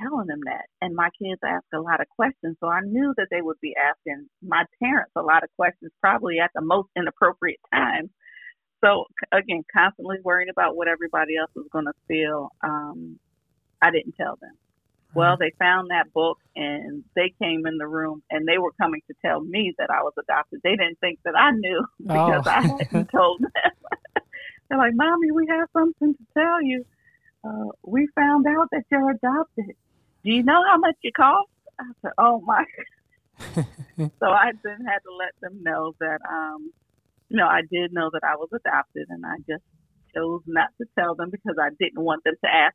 [0.00, 0.66] telling them that.
[0.82, 3.74] And my kids asked a lot of questions, so I knew that they would be
[3.76, 8.10] asking my parents a lot of questions, probably at the most inappropriate times.
[8.82, 12.50] So again, constantly worrying about what everybody else was going to feel.
[12.62, 13.18] Um,
[13.80, 14.52] I didn't tell them.
[15.16, 19.00] Well, they found that book and they came in the room and they were coming
[19.08, 20.60] to tell me that I was adopted.
[20.62, 22.50] They didn't think that I knew because oh.
[22.50, 23.50] I hadn't told them.
[24.68, 26.84] They're like, Mommy, we have something to tell you.
[27.42, 29.76] Uh, we found out that you're adopted.
[30.22, 31.48] Do you know how much you cost?
[31.78, 32.64] I said, Oh my.
[33.54, 36.72] so I then had to let them know that, um,
[37.28, 39.64] you know, I did know that I was adopted and I just
[40.14, 42.74] chose not to tell them because I didn't want them to ask,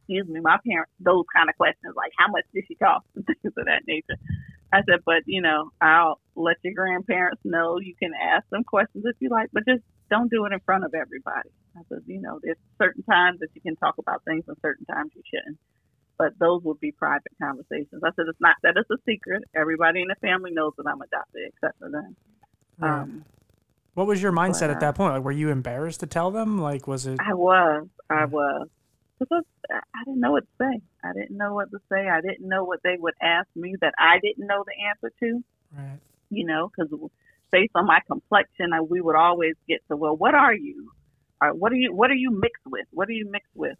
[0.00, 3.26] excuse me, my parents those kind of questions like how much did she cost and
[3.26, 4.18] things of that nature.
[4.72, 7.78] I said, but you know, I'll let your grandparents know.
[7.78, 10.84] You can ask them questions if you like, but just don't do it in front
[10.84, 11.50] of everybody.
[11.76, 14.86] I said, you know, there's certain times that you can talk about things and certain
[14.86, 15.58] times you shouldn't.
[16.18, 18.02] But those would be private conversations.
[18.04, 19.42] I said, it's not that it's a secret.
[19.54, 22.16] Everybody in the family knows that I'm adopted except for them.
[22.80, 23.24] Um,
[23.94, 25.14] what was your mindset uh, at that point?
[25.14, 26.60] Like, were you embarrassed to tell them?
[26.60, 27.18] Like, was it?
[27.20, 27.86] I was.
[28.10, 28.68] I was.
[29.18, 30.80] Because I didn't know what to say.
[31.02, 32.08] I didn't know what to say.
[32.08, 35.44] I didn't know what they would ask me that I didn't know the answer to.
[35.72, 35.98] Right.
[36.30, 36.92] You know, because
[37.50, 40.90] based on my complexion, I, we would always get to, well, what are you?
[41.40, 41.94] Or what are you?
[41.94, 42.86] What are you mixed with?
[42.90, 43.78] What are you mixed with?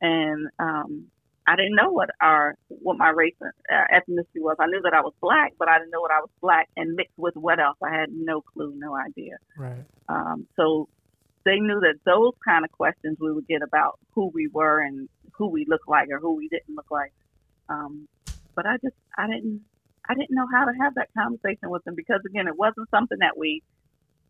[0.00, 1.06] And um,
[1.46, 3.48] I didn't know what our what my race uh,
[3.92, 4.56] ethnicity was.
[4.60, 6.94] I knew that I was black, but I didn't know what I was black and
[6.94, 7.76] mixed with what else.
[7.82, 9.36] I had no clue, no idea.
[9.56, 9.84] Right.
[10.08, 10.88] Um, so
[11.44, 15.08] they knew that those kind of questions we would get about who we were and
[15.32, 17.12] who we looked like or who we didn't look like.
[17.68, 18.06] Um,
[18.54, 19.62] but I just I didn't
[20.08, 23.18] I didn't know how to have that conversation with them because again it wasn't something
[23.20, 23.62] that we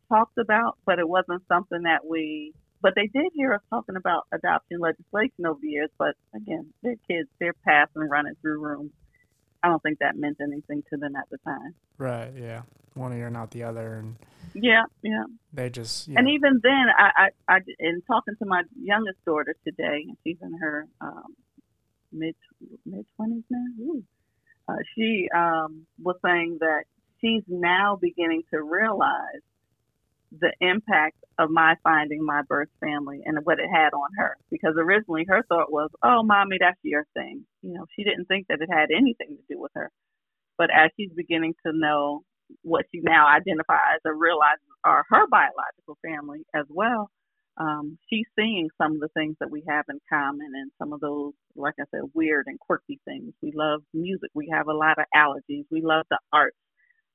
[0.08, 4.26] talked about, but it wasn't something that we but they did hear us talking about
[4.32, 5.90] adoption legislation over the years.
[5.98, 8.92] But again, they're kids; they're passing, running through rooms.
[9.62, 11.74] I don't think that meant anything to them at the time.
[11.98, 12.32] Right.
[12.34, 12.62] Yeah.
[12.94, 14.16] One ear, not the other, and
[14.52, 15.24] yeah, yeah.
[15.52, 16.32] They just and know.
[16.32, 20.58] even then, I, I, I, in talking to my youngest daughter today, and she's in
[20.58, 21.36] her um,
[22.12, 22.34] mid
[22.84, 23.64] mid twenties now.
[23.80, 24.02] Ooh.
[24.68, 26.84] Uh, she um, was saying that
[27.20, 29.42] she's now beginning to realize
[30.32, 34.36] the impact of my finding my birth family and what it had on her.
[34.50, 37.44] Because originally her thought was, oh, mommy, that's your thing.
[37.62, 39.90] You know, she didn't think that it had anything to do with her.
[40.58, 42.22] But as she's beginning to know
[42.62, 47.10] what she now identifies or realizes are her biological family as well,
[47.58, 51.00] um, she's seeing some of the things that we have in common and some of
[51.00, 53.32] those, like I said, weird and quirky things.
[53.42, 54.30] We love music.
[54.34, 55.64] We have a lot of allergies.
[55.70, 56.56] We love the arts.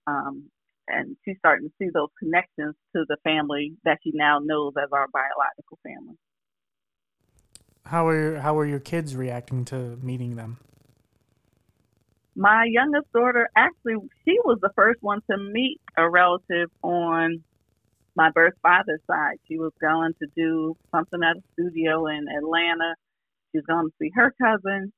[0.08, 0.50] Um,
[0.88, 4.90] and she's starting to see those connections to the family that she now knows as
[4.92, 6.16] our biological family.
[7.86, 10.58] How are your, how are your kids reacting to meeting them?
[12.36, 13.96] My youngest daughter actually
[14.26, 17.44] she was the first one to meet a relative on
[18.16, 19.38] my birth father's side.
[19.48, 22.96] She was going to do something at a studio in Atlanta.
[23.52, 24.92] She was going to see her cousin,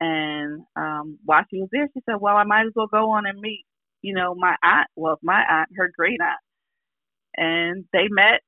[0.00, 3.26] and um, while she was there, she said, "Well, I might as well go on
[3.26, 3.64] and meet
[4.02, 6.40] you know, my aunt, well, my aunt, her great aunt.
[7.36, 8.40] And they met,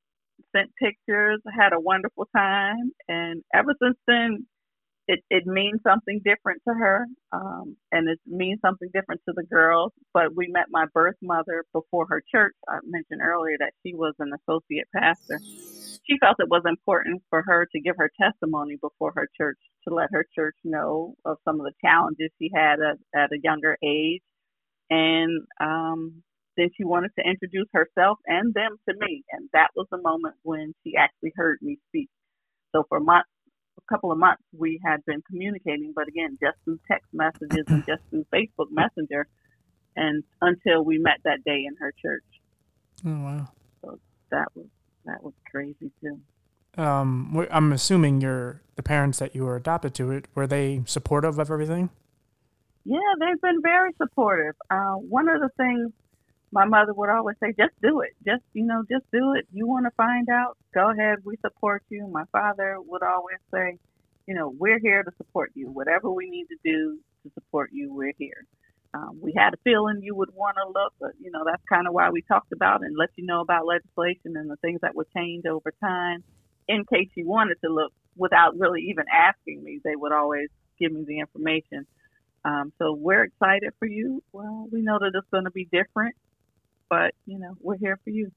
[0.55, 2.91] sent pictures, had a wonderful time.
[3.07, 4.45] And ever since then,
[5.07, 7.05] it, it means something different to her.
[7.31, 9.93] Um, and it means something different to the girls.
[10.13, 12.53] But we met my birth mother before her church.
[12.67, 15.39] I mentioned earlier that she was an associate pastor.
[16.07, 19.93] She felt it was important for her to give her testimony before her church to
[19.93, 23.77] let her church know of some of the challenges she had at, at a younger
[23.83, 24.21] age
[24.89, 26.23] and um,
[26.57, 30.35] then she wanted to introduce herself and them to me, and that was the moment
[30.43, 32.09] when she actually heard me speak.
[32.73, 33.29] So for months,
[33.77, 37.85] a couple of months, we had been communicating, but again, just through text messages and
[37.85, 39.27] just through Facebook Messenger,
[39.95, 42.23] and until we met that day in her church.
[43.05, 43.47] Oh wow!
[43.81, 43.99] So
[44.31, 44.67] that was
[45.05, 46.19] that was crazy too.
[46.81, 51.39] Um, I'm assuming your the parents that you were adopted to it were they supportive
[51.39, 51.89] of everything?
[52.85, 54.55] Yeah, they've been very supportive.
[54.69, 55.91] Uh, one of the things
[56.51, 58.11] my mother would always say, just do it.
[58.25, 59.47] Just, you know, just do it.
[59.53, 60.57] You want to find out?
[60.73, 61.19] Go ahead.
[61.25, 62.07] We support you.
[62.07, 63.77] My father would always say,
[64.27, 65.69] you know, we're here to support you.
[65.69, 68.45] Whatever we need to do to support you, we're here.
[68.93, 71.87] Um, we had a feeling you would want to look, but, you know, that's kind
[71.87, 74.95] of why we talked about and let you know about legislation and the things that
[74.95, 76.23] would change over time
[76.69, 79.79] in case you wanted to look without really even asking me.
[79.83, 81.85] They would always give me the information.
[82.45, 84.23] Um, so we're excited for you.
[84.31, 86.15] Well, we know that it's going to be different,
[86.89, 88.31] but you know we're here for you.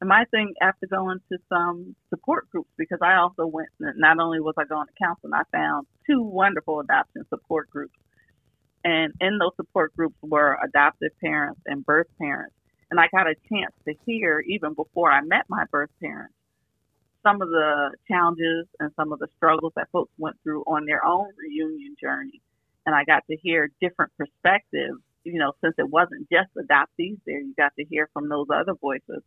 [0.00, 3.68] And my thing after going to some support groups because I also went.
[3.78, 7.94] Not only was I going to counseling, I found two wonderful adoption support groups,
[8.84, 12.56] and in those support groups were adoptive parents and birth parents.
[12.90, 16.34] And I got a chance to hear even before I met my birth parents
[17.24, 21.04] some of the challenges and some of the struggles that folks went through on their
[21.06, 22.42] own reunion journey
[22.86, 25.00] and I got to hear different perspectives.
[25.24, 28.74] You know, since it wasn't just adoptees there, you got to hear from those other
[28.80, 29.22] voices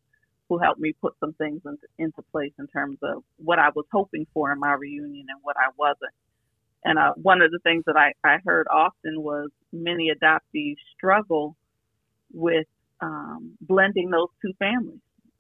[0.50, 1.62] who helped me put some things
[1.98, 5.58] into, place in terms of what I was hoping for in my reunion and what
[5.58, 6.14] I wasn't.
[6.86, 11.56] And uh, one of the things that I, I heard often was many adoptees struggle
[12.34, 12.68] with
[13.02, 15.00] um, blending those two families.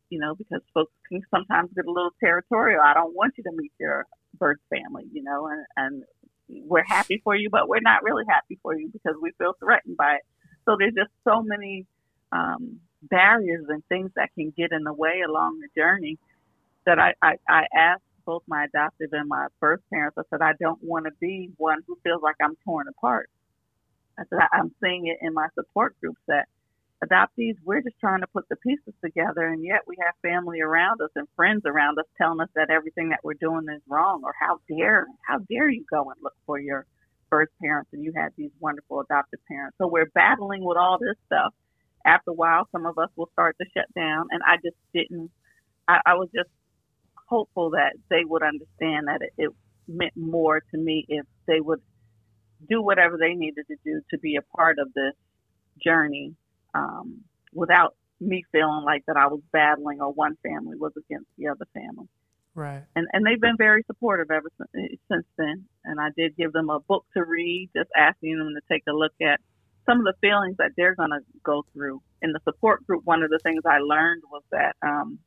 [0.09, 2.81] you know, because folks can sometimes get a little territorial.
[2.81, 4.05] I don't want you to meet your
[4.39, 6.03] birth family, you know, and, and
[6.47, 9.97] we're happy for you, but we're not really happy for you because we feel threatened
[9.97, 10.21] by it.
[10.65, 11.85] So there's just so many
[12.31, 16.17] um, barriers and things that can get in the way along the journey
[16.85, 20.53] that I, I, I asked both my adoptive and my birth parents, I said, I
[20.59, 23.29] don't want to be one who feels like I'm torn apart.
[24.17, 26.47] I said, I'm seeing it in my support groups that
[27.03, 31.01] adoptees, we're just trying to put the pieces together, and yet we have family around
[31.01, 34.33] us and friends around us telling us that everything that we're doing is wrong, or
[34.39, 36.85] how dare, how dare you go and look for your
[37.29, 39.75] birth parents and you had these wonderful adoptive parents.
[39.81, 41.53] So we're battling with all this stuff.
[42.05, 45.31] After a while, some of us will start to shut down, and I just didn't.
[45.87, 46.49] I, I was just
[47.27, 49.49] hopeful that they would understand that it, it
[49.87, 51.81] meant more to me if they would
[52.69, 55.13] do whatever they needed to do to be a part of this
[55.83, 56.35] journey
[56.75, 57.21] um,
[57.53, 61.65] without me feeling like that I was battling or one family was against the other
[61.73, 62.07] family.
[62.53, 62.83] Right.
[62.95, 65.65] And and they've been very supportive ever since, since then.
[65.83, 68.93] And I did give them a book to read, just asking them to take a
[68.93, 69.41] look at
[69.85, 72.01] some of the feelings that they're going to go through.
[72.21, 75.19] In the support group, one of the things I learned was that um,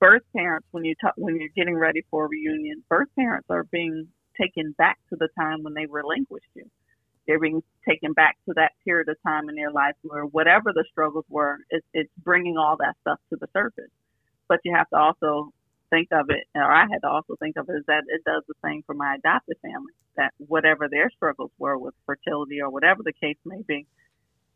[0.00, 3.64] birth parents, when you talk, when you're getting ready for a reunion, birth parents are
[3.64, 4.08] being
[4.38, 6.64] taken back to the time when they relinquished you.
[7.26, 10.84] They're being taken back to that period of time in their life where whatever the
[10.90, 13.90] struggles were, it's, it's bringing all that stuff to the surface.
[14.48, 15.52] But you have to also
[15.90, 18.42] think of it, or I had to also think of it, is that it does
[18.48, 19.92] the same for my adopted family.
[20.16, 23.86] That whatever their struggles were with fertility or whatever the case may be,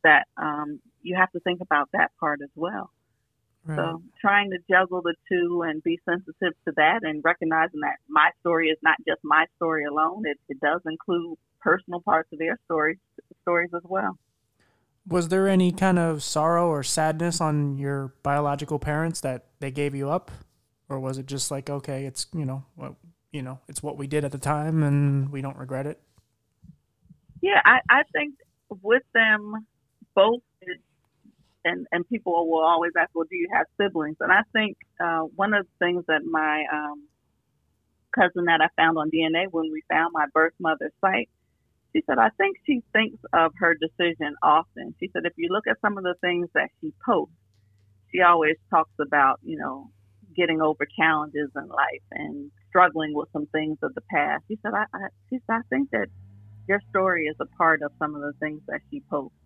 [0.03, 2.91] that um, you have to think about that part as well.
[3.65, 3.77] Right.
[3.77, 8.31] So trying to juggle the two and be sensitive to that and recognizing that my
[8.41, 10.25] story is not just my story alone.
[10.27, 12.99] It, it does include personal parts of their stories
[13.43, 14.19] stories as well.
[15.07, 19.95] Was there any kind of sorrow or sadness on your biological parents that they gave
[19.95, 20.31] you up,
[20.89, 22.95] or was it just like okay, it's you know what
[23.33, 26.01] you know it's what we did at the time and we don't regret it?
[27.43, 28.35] Yeah, I, I think
[28.83, 29.67] with them
[30.15, 30.41] both,
[31.65, 34.17] and and people will always ask, well, do you have siblings?
[34.21, 37.09] And I think uh, one of the things that my um,
[38.15, 41.29] cousin that I found on DNA when we found my birth mother's site
[41.95, 44.95] she said, I think she thinks of her decision often.
[44.99, 47.35] She said, if you look at some of the things that she posts,
[48.13, 49.91] she always talks about, you know,
[50.37, 54.43] getting over challenges in life and struggling with some things of the past.
[54.49, 56.09] She said, I, I, she said, I think that
[56.69, 59.37] your story is a part of some of the things that she posts.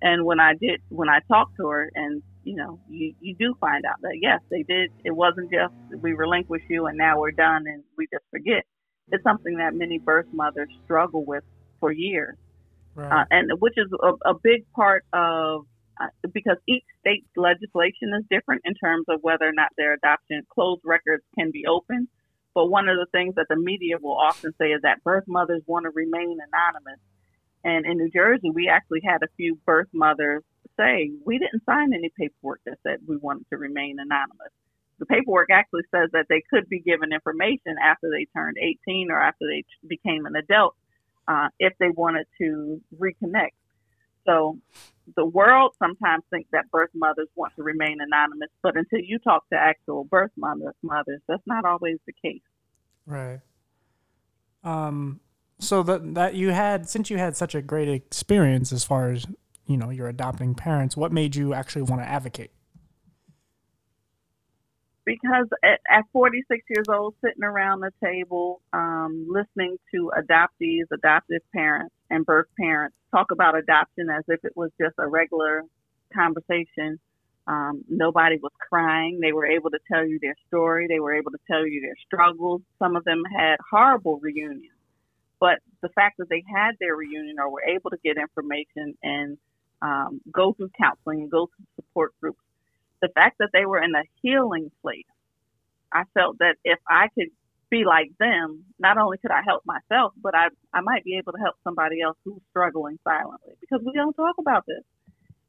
[0.00, 3.54] And when I did, when I talked to her, and you know, you you do
[3.60, 4.92] find out that yes, they did.
[5.04, 8.62] It wasn't just we relinquish you and now we're done and we just forget.
[9.10, 11.42] It's something that many birth mothers struggle with
[11.80, 12.36] for years,
[12.94, 13.22] right.
[13.22, 15.66] uh, and which is a, a big part of
[16.00, 20.42] uh, because each state's legislation is different in terms of whether or not their adoption
[20.48, 22.08] closed records can be open.
[22.54, 25.62] But one of the things that the media will often say is that birth mothers
[25.66, 27.00] want to remain anonymous.
[27.64, 30.42] And in New Jersey, we actually had a few birth mothers
[30.78, 34.52] say we didn't sign any paperwork that said we wanted to remain anonymous.
[34.98, 39.20] The paperwork actually says that they could be given information after they turned 18 or
[39.20, 40.74] after they became an adult
[41.28, 43.52] uh, if they wanted to reconnect.
[44.26, 44.58] So
[45.16, 49.48] the world sometimes thinks that birth mothers want to remain anonymous, but until you talk
[49.50, 52.42] to actual birth mothers, mothers, that's not always the case.
[53.06, 53.40] Right.
[54.64, 55.20] Um.
[55.60, 59.26] So that that you had, since you had such a great experience as far as
[59.66, 62.50] you know your adopting parents, what made you actually want to advocate?
[65.08, 71.40] Because at, at 46 years old, sitting around the table, um, listening to adoptees, adoptive
[71.54, 75.62] parents, and birth parents talk about adoption as if it was just a regular
[76.12, 77.00] conversation.
[77.46, 79.20] Um, nobody was crying.
[79.20, 80.86] They were able to tell you their story.
[80.86, 82.60] They were able to tell you their struggles.
[82.78, 84.74] Some of them had horrible reunions.
[85.40, 89.38] But the fact that they had their reunion or were able to get information and
[89.80, 92.40] um, go through counseling and go through support groups
[93.00, 95.04] the fact that they were in a healing place,
[95.92, 97.28] I felt that if I could
[97.70, 101.32] be like them, not only could I help myself, but I I might be able
[101.32, 104.82] to help somebody else who's struggling silently because we don't talk about this.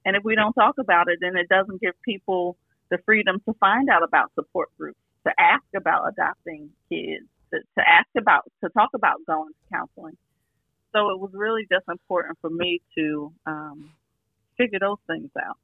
[0.05, 2.57] And if we don't talk about it, then it doesn't give people
[2.89, 7.89] the freedom to find out about support groups, to ask about adopting kids, to, to
[7.89, 10.17] ask about, to talk about going to counseling.
[10.93, 13.91] So it was really just important for me to um,
[14.57, 15.57] figure those things out.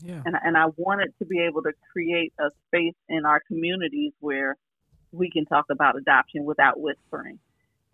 [0.00, 0.22] Yeah.
[0.24, 4.56] And, and I wanted to be able to create a space in our communities where
[5.12, 7.38] we can talk about adoption without whispering.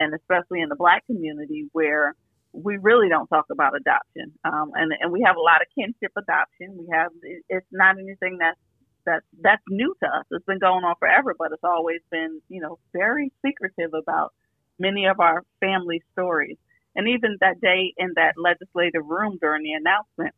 [0.00, 2.14] And especially in the black community where
[2.52, 4.32] we really don't talk about adoption.
[4.44, 6.76] Um, and, and we have a lot of kinship adoption.
[6.78, 7.10] We have,
[7.48, 8.58] it's not anything that's
[9.06, 10.24] that that's new to us.
[10.30, 14.32] It's been going on forever, but it's always been, you know, very secretive about
[14.78, 16.56] many of our family stories.
[16.96, 20.34] And even that day in that legislative room during the announcement,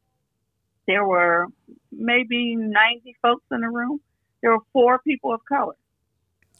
[0.87, 1.47] there were
[1.93, 4.01] maybe 90 folks in the room.
[4.43, 5.76] There were four people of color.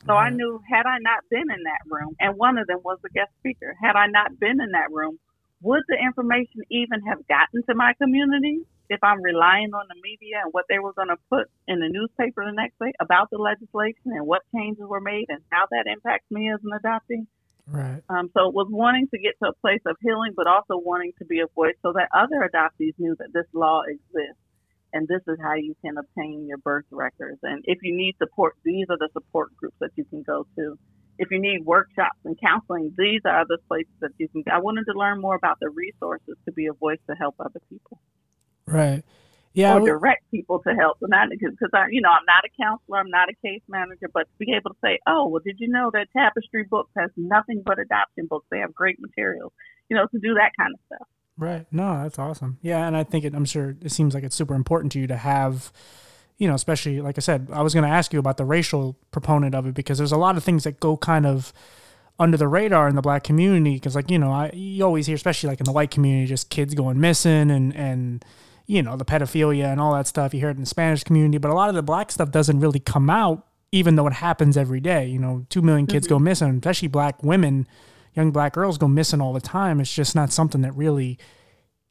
[0.07, 2.99] So I knew had I not been in that room, and one of them was
[3.03, 5.18] the guest speaker, had I not been in that room,
[5.62, 10.43] would the information even have gotten to my community if I'm relying on the media
[10.45, 13.39] and what they were going to put in the newspaper the next day about the
[13.39, 17.27] legislation and what changes were made and how that impacts me as an adoptee?
[17.66, 18.02] Right.
[18.08, 21.12] Um, so it was wanting to get to a place of healing, but also wanting
[21.18, 24.40] to be a voice so that other adoptees knew that this law exists
[24.92, 27.38] and this is how you can obtain your birth records.
[27.42, 30.78] And if you need support, these are the support groups that you can go to.
[31.18, 34.44] If you need workshops and counseling, these are the places that you can.
[34.52, 37.60] I wanted to learn more about the resources to be a voice to help other
[37.68, 37.98] people.
[38.66, 39.02] Right.
[39.57, 39.78] Yeah.
[39.78, 42.98] Or direct people to help, but not because I, you know, I'm not a counselor,
[42.98, 45.68] I'm not a case manager, but to be able to say, oh, well, did you
[45.68, 48.46] know that Tapestry Books has nothing but adoption books?
[48.50, 49.52] They have great materials,
[49.88, 51.09] you know, to do that kind of stuff.
[51.38, 51.66] Right.
[51.72, 52.59] No, that's awesome.
[52.61, 55.07] Yeah, and I think it, I'm sure it seems like it's super important to you
[55.07, 55.72] to have,
[56.36, 58.98] you know, especially like I said, I was going to ask you about the racial
[59.11, 61.54] proponent of it because there's a lot of things that go kind of
[62.18, 65.16] under the radar in the black community because like you know I you always hear
[65.16, 68.24] especially like in the white community just kids going missing and and
[68.66, 71.38] you know the pedophilia and all that stuff you hear it in the Spanish community
[71.38, 74.56] but a lot of the black stuff doesn't really come out even though it happens
[74.56, 76.14] every day you know 2 million kids mm-hmm.
[76.14, 77.66] go missing especially black women
[78.16, 79.78] young black girls go missing all the time.
[79.78, 81.18] It's just not something that really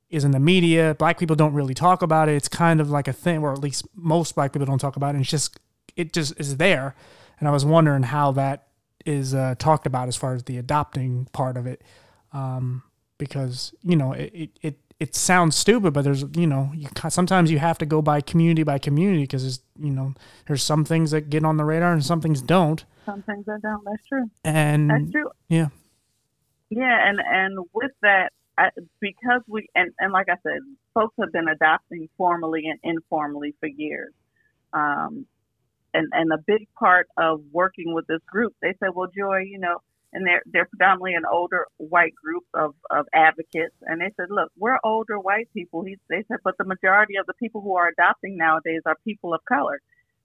[0.10, 0.96] is in the media.
[0.98, 2.36] Black people don't really talk about it.
[2.36, 5.10] It's kind of like a thing, or at least most black people don't talk about
[5.10, 5.18] it.
[5.18, 5.60] And it's just
[5.96, 6.96] it just is there.
[7.40, 8.68] And I was wondering how that
[9.06, 11.84] is uh, talked about as far as the adopting part of it,
[12.34, 12.82] um,
[13.18, 17.52] because you know it, it, it it sounds stupid, but there's you know you sometimes
[17.52, 20.14] you have to go by community by community because there's you know
[20.48, 22.86] there's some things that get on the radar and some things don't.
[23.06, 23.84] Some things that don't.
[23.86, 24.30] That's true.
[24.44, 25.30] And that's true.
[25.50, 25.68] Yeah.
[26.70, 28.70] Yeah, and and with that, I,
[29.00, 30.60] because we and and like I said,
[30.94, 34.14] folks have been adopting formally and informally for years.
[34.74, 35.26] Um,
[35.94, 39.60] and and a big part of working with this group, they said, well, Joy, you
[39.60, 39.80] know,
[40.16, 44.52] and they're they're predominantly an older white group of of advocates, and they said, look,
[44.58, 45.84] we're older white people.
[45.84, 49.34] He, they said, but the majority of the people who are adopting nowadays are people
[49.34, 49.82] of color.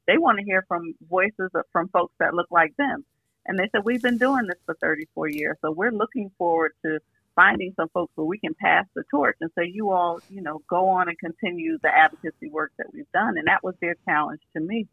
[0.06, 3.04] They want to hear from voices of, from folks that look like them.
[3.46, 5.56] And they said, We've been doing this for 34 years.
[5.60, 7.00] So we're looking forward to
[7.34, 10.62] finding some folks where we can pass the torch and say, You all, you know,
[10.68, 13.38] go on and continue the advocacy work that we've done.
[13.38, 14.86] And that was their challenge to me.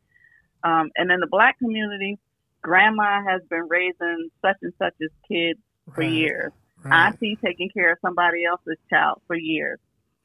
[0.64, 2.18] Um, and in the black community,
[2.62, 5.60] grandma has been raising such and such as kids
[5.94, 6.12] for right.
[6.12, 6.52] years.
[6.84, 7.08] Right.
[7.08, 9.80] Auntie taking care of somebody else's child for years.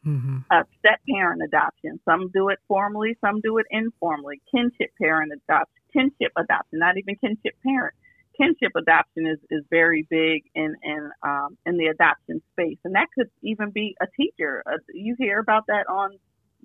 [0.07, 0.39] Mm-hmm.
[0.51, 2.01] Uh, step parent adoption.
[2.05, 4.43] Some do it formally, some do it informally.
[4.51, 7.95] Kinship parent adoption, kinship adoption, not even kinship parent
[8.37, 13.09] kinship adoption is, is very big in in um, in the adoption space, and that
[13.15, 14.63] could even be a teacher.
[14.67, 16.11] Uh, you hear about that on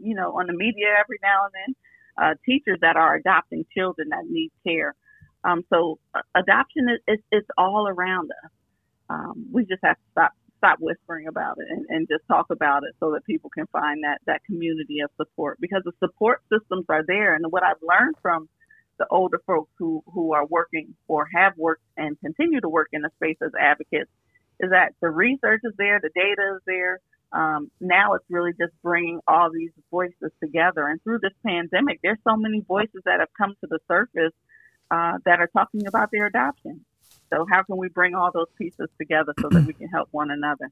[0.01, 1.75] you know on the media every now and then.
[2.19, 4.95] Uh, teachers that are adopting children that need care.
[5.47, 8.51] Um, so uh, adoption is, is, is all around us.
[9.09, 12.83] Um, we just have to stop stop whispering about it and, and just talk about
[12.83, 16.85] it so that people can find that that community of support because the support systems
[16.89, 17.35] are there.
[17.35, 18.49] And what I've learned from
[18.97, 23.03] the older folks who, who are working or have worked and continue to work in
[23.03, 24.09] the space as advocates
[24.59, 26.99] is that the research is there, the data is there.
[27.31, 30.87] Um, now it's really just bringing all these voices together.
[30.87, 34.33] And through this pandemic, there's so many voices that have come to the surface
[34.91, 36.85] uh, that are talking about their adoption.
[37.29, 40.31] So how can we bring all those pieces together so that we can help one
[40.31, 40.71] another?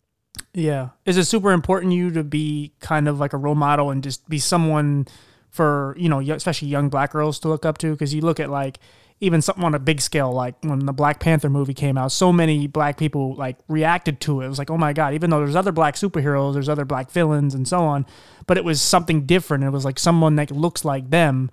[0.53, 0.89] Yeah.
[1.05, 4.27] Is it super important you to be kind of like a role model and just
[4.29, 5.07] be someone–
[5.55, 8.49] for you know especially young black girls to look up to because you look at
[8.49, 8.77] like
[9.21, 12.33] even something on a big scale like when the Black Panther movie came out so
[12.33, 15.39] many black people like reacted to it it was like oh my god even though
[15.39, 18.05] there's other black superheroes there's other black villains and so on
[18.47, 21.49] but it was something different it was like someone that looks like them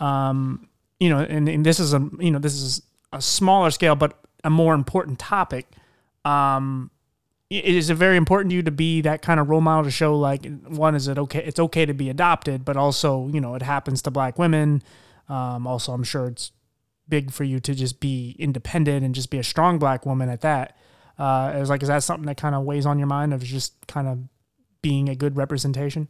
[0.00, 0.67] um
[1.00, 2.82] you know and, and this is a you know this is
[3.12, 5.66] a smaller scale but a more important topic.
[6.24, 6.90] Um
[7.50, 10.14] is it very important to you to be that kind of role model to show
[10.14, 13.62] like one is it okay it's okay to be adopted but also you know it
[13.62, 14.82] happens to black women.
[15.30, 16.52] Um, also i'm sure it's
[17.08, 20.42] big for you to just be independent and just be a strong black woman at
[20.42, 20.76] that.
[21.18, 23.74] Uh, is like is that something that kind of weighs on your mind of just
[23.88, 24.18] kind of
[24.82, 26.06] being a good representation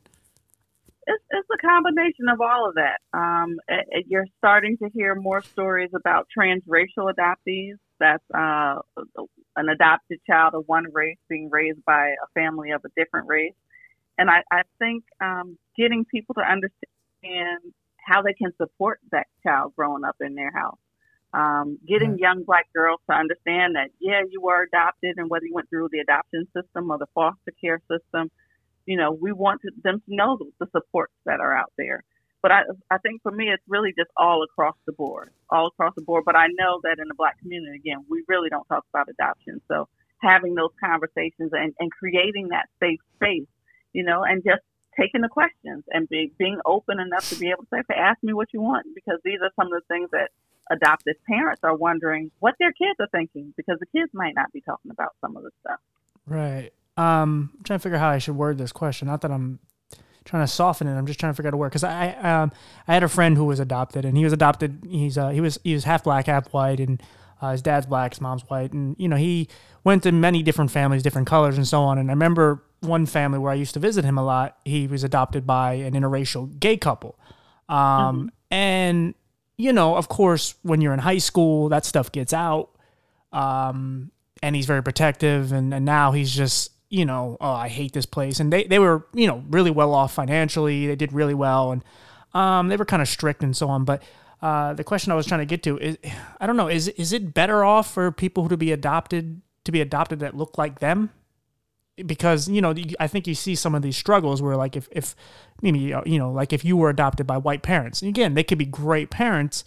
[1.59, 5.91] a combination of all of that um, it, it, you're starting to hear more stories
[5.95, 8.77] about transracial adoptees that's uh,
[9.57, 13.55] an adopted child of one race being raised by a family of a different race.
[14.19, 17.61] And I, I think um, getting people to understand
[17.99, 20.79] how they can support that child growing up in their house.
[21.35, 22.19] Um, getting Right.
[22.19, 25.89] young black girls to understand that, yeah, you were adopted, and whether you went through
[25.93, 28.31] the adoption system or the foster care system,
[28.89, 32.03] you know, we want to, them to know the supports that are out there.
[32.41, 32.61] But I,
[32.91, 36.25] I think for me, it's really just all across the board, all across the board.
[36.25, 39.61] But I know that in the black community, again, we really don't talk about adoption.
[39.69, 39.89] So
[40.23, 43.51] having those conversations and, and creating that safe space,
[43.93, 44.63] you know, and just
[44.99, 48.23] taking the questions and be, being open enough to be able to say, okay, ask
[48.23, 50.31] me what you want, because these are some of the things that
[50.71, 54.63] adoptive parents are wondering what their kids are thinking, because the kids might not be
[54.63, 55.81] talking about some of the stuff.
[56.27, 56.73] Right.
[56.99, 59.07] Um, I'm trying to figure out how I should word this question.
[59.09, 59.61] Not that I'm
[60.25, 60.97] trying to soften it.
[60.97, 62.53] I'm just trying to figure out a word because I um
[62.87, 64.87] I had a friend who was adopted and he was adopted.
[64.89, 67.03] He's uh he was he was half black, half white, and
[67.41, 69.49] uh, his dad's black, his mom's white, and you know he
[69.85, 71.99] went to many different families, different colors, and so on.
[71.99, 74.59] And I remember one family where I used to visit him a lot.
[74.65, 77.19] He was adopted by an interracial gay couple,
[77.69, 79.15] um, and
[79.57, 82.71] you know, of course, when you're in high school, that stuff gets out
[83.33, 84.11] um,
[84.43, 88.07] and he's very protective and, and now he's just you know oh i hate this
[88.07, 88.41] place.
[88.41, 90.87] And they, they were you know really well off financially.
[90.87, 91.73] They did really well.
[91.73, 91.85] And
[92.35, 93.85] um, they were kind of strict and so on.
[93.85, 94.03] But
[94.41, 95.99] uh, the question i was trying to get to is
[96.41, 99.73] i don't know is, is it better off for people who to be adopted to
[99.73, 101.11] be adopted that look like them?
[102.07, 105.17] Because you know i think you see some of these struggles where like if, if
[105.61, 108.59] maybe you know like if you were adopted by white parents and again they could
[108.59, 109.65] be great parents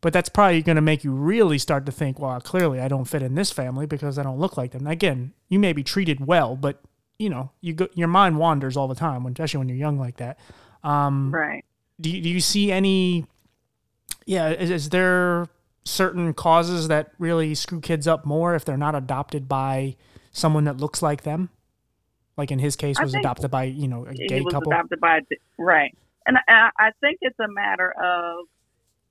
[0.00, 3.04] but that's probably going to make you really start to think, well, clearly I don't
[3.06, 4.86] fit in this family because I don't look like them.
[4.86, 6.80] Again, you may be treated well, but
[7.18, 10.18] you know, you go, your mind wanders all the time, especially when you're young like
[10.18, 10.38] that.
[10.84, 11.64] Um, Right.
[12.00, 13.26] do you, do you see any?
[14.24, 15.48] Yeah, is, is there
[15.84, 19.96] certain causes that really screw kids up more if they're not adopted by
[20.32, 21.50] someone that looks like them?
[22.36, 24.72] Like in his case, was adopted by you know a he gay was couple.
[24.72, 25.18] adopted by
[25.58, 25.92] right,
[26.24, 28.46] and I, I think it's a matter of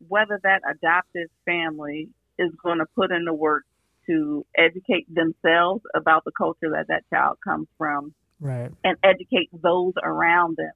[0.08, 3.64] whether that adoptive family is going to put in the work
[4.08, 8.72] to educate themselves about the culture that that child comes from Right.
[8.84, 10.72] and educate those around them.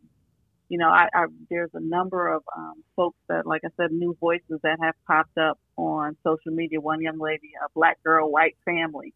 [0.67, 4.15] You know, I, I there's a number of um, folks that, like I said, new
[4.19, 6.79] voices that have popped up on social media.
[6.79, 9.13] One young lady, a black girl, white family,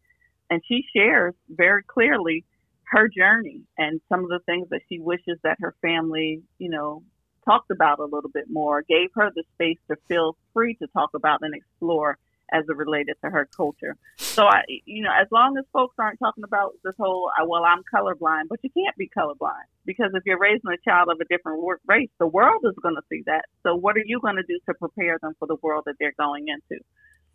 [0.49, 2.43] and she shares very clearly
[2.91, 7.03] her journey and some of the things that she wishes that her family, you know,
[7.45, 11.11] talked about a little bit more, gave her the space to feel free to talk
[11.13, 12.17] about and explore
[12.53, 13.95] as it related to her culture.
[14.17, 17.63] So I, you know, as long as folks aren't talking about this whole, uh, well,
[17.63, 21.25] I'm colorblind, but you can't be colorblind because if you're raising a child of a
[21.25, 23.45] different race, the world is going to see that.
[23.63, 26.13] So what are you going to do to prepare them for the world that they're
[26.19, 26.83] going into?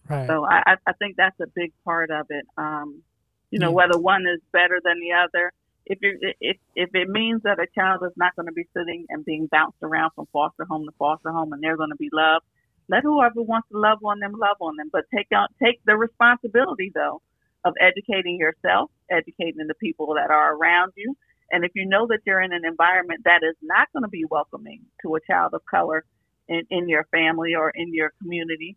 [0.09, 0.27] Right.
[0.29, 2.45] So I, I- I think that's a big part of it.
[2.57, 3.03] Um,
[3.51, 3.75] you know, Yeah.
[3.75, 5.53] whether one is better than the other.
[5.91, 9.07] If you if if it means that a child is not going to be sitting
[9.11, 12.11] and being bounced around from foster home to foster home, and they're going to be
[12.13, 12.45] loved,
[12.89, 14.89] let whoever wants to love on them love on them.
[14.93, 17.23] But take out take the responsibility though
[17.65, 21.17] of educating yourself, educating the people that are around you,
[21.51, 24.25] and if you know that you're in an environment that is not going to be
[24.31, 26.05] welcoming to a child of color
[26.49, 28.77] in, in your family or in your community,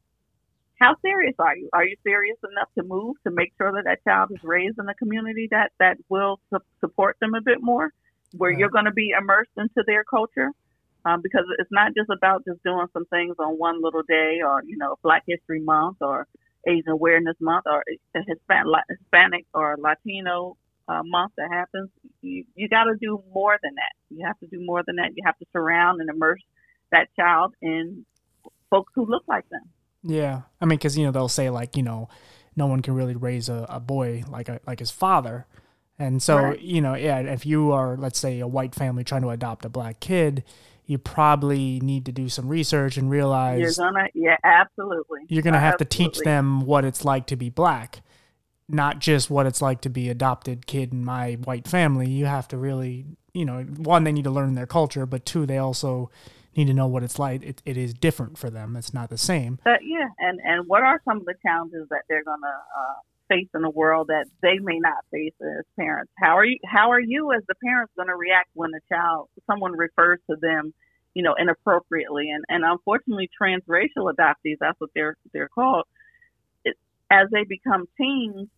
[0.80, 1.70] how serious are you?
[1.74, 4.88] Are you serious enough to move to make sure that that child is raised in
[4.90, 7.92] a community that that will su- support them a bit more,
[8.38, 8.60] where Right.
[8.60, 10.52] you're going to be immersed into their culture?
[11.06, 14.64] Um, because it's not just about just doing some things on one little day, or
[14.66, 16.28] you know, Black History Month, or
[16.66, 17.84] Asian Awareness Month, or
[18.16, 20.58] Hispanic, Hispanic or Latino
[20.88, 21.90] uh, month that happens.
[22.22, 23.94] You you got to do more than that.
[24.10, 25.12] You have to do more than that.
[25.16, 26.42] You have to surround and immerse
[26.92, 28.06] that child in
[28.70, 29.64] folks who look like them.
[30.04, 32.10] Yeah, I mean, because you know they'll say like you know,
[32.56, 35.46] no one can really raise a, a boy like a like his father,
[35.98, 36.60] and so Right.
[36.60, 39.70] you know, yeah, if you are let's say a white family trying to adopt a
[39.70, 40.44] black kid,
[40.86, 45.22] you probably need to do some research and You're realize gonna, yeah, absolutely.
[45.30, 48.02] you're gonna have to teach them what it's like to be black,
[48.68, 52.10] not just what it's like to be adopted kid in my white family.
[52.10, 55.46] You have to really, you know, one they need to learn their culture, but two
[55.46, 56.12] they also
[56.58, 57.44] need to know what it's like.
[57.44, 58.76] It, it is different for them.
[58.76, 59.60] It's not the same.
[59.64, 62.94] But yeah, and and what are some of the challenges that they're gonna uh,
[63.30, 66.12] face in the world that they may not face as parents?
[66.18, 66.60] How are you?
[66.66, 70.74] How are you as the parents gonna react when a child, someone refers to them,
[71.14, 72.30] you know, inappropriately?
[72.30, 75.86] And and unfortunately, transracial adoptees, that's what they're they're called.
[76.64, 76.78] It,
[77.10, 78.50] as they become teens,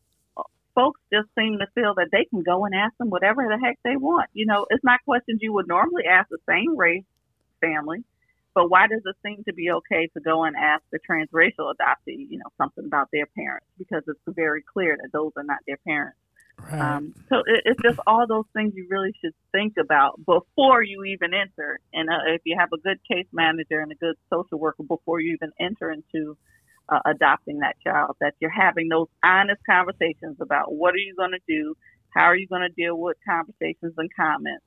[0.76, 3.80] folks just seem to feel that they can go and ask them whatever the heck
[3.84, 4.30] they want.
[4.34, 7.04] You know, it's not questions you would normally ask the same race
[7.66, 8.04] family.
[8.54, 12.26] But why does it seem to be okay to go and ask a transracial adoptee,
[12.30, 13.68] you know, something about their parents?
[13.78, 16.18] Because it's very clear that those are not their parents.
[16.58, 16.80] Right.
[16.80, 21.04] Um, so it, it's just all those things you really should think about before you
[21.04, 21.82] even enter.
[21.94, 25.20] And uh, if you have a good case manager and a good social worker before
[25.20, 26.38] you even enter into
[26.88, 31.32] uh, adopting that child, that you're having those honest conversations about what are you going
[31.32, 31.76] to do,
[32.12, 34.64] how are you going to deal with conversations and comments.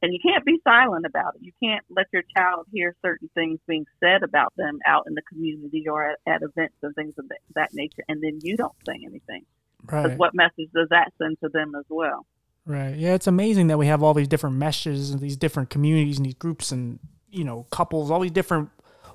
[0.00, 1.42] And you can't be silent about it.
[1.42, 5.22] You can't let your child hear certain things being said about them out in the
[5.22, 8.74] community or at, at events and things of that, that nature, and then you don't
[8.86, 9.44] say anything.
[9.90, 10.16] Right.
[10.16, 12.26] What message does that send to them as well?
[12.66, 12.96] Right.
[12.96, 16.26] Yeah, it's amazing that we have all these different meshes and these different communities and
[16.26, 16.98] these groups and
[17.30, 18.70] you know couples, all these different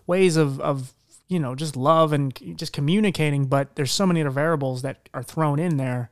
[0.07, 0.93] ways of of
[1.27, 3.45] you know just love and just communicating.
[3.45, 6.09] But there's so many other variables that are thrown in there.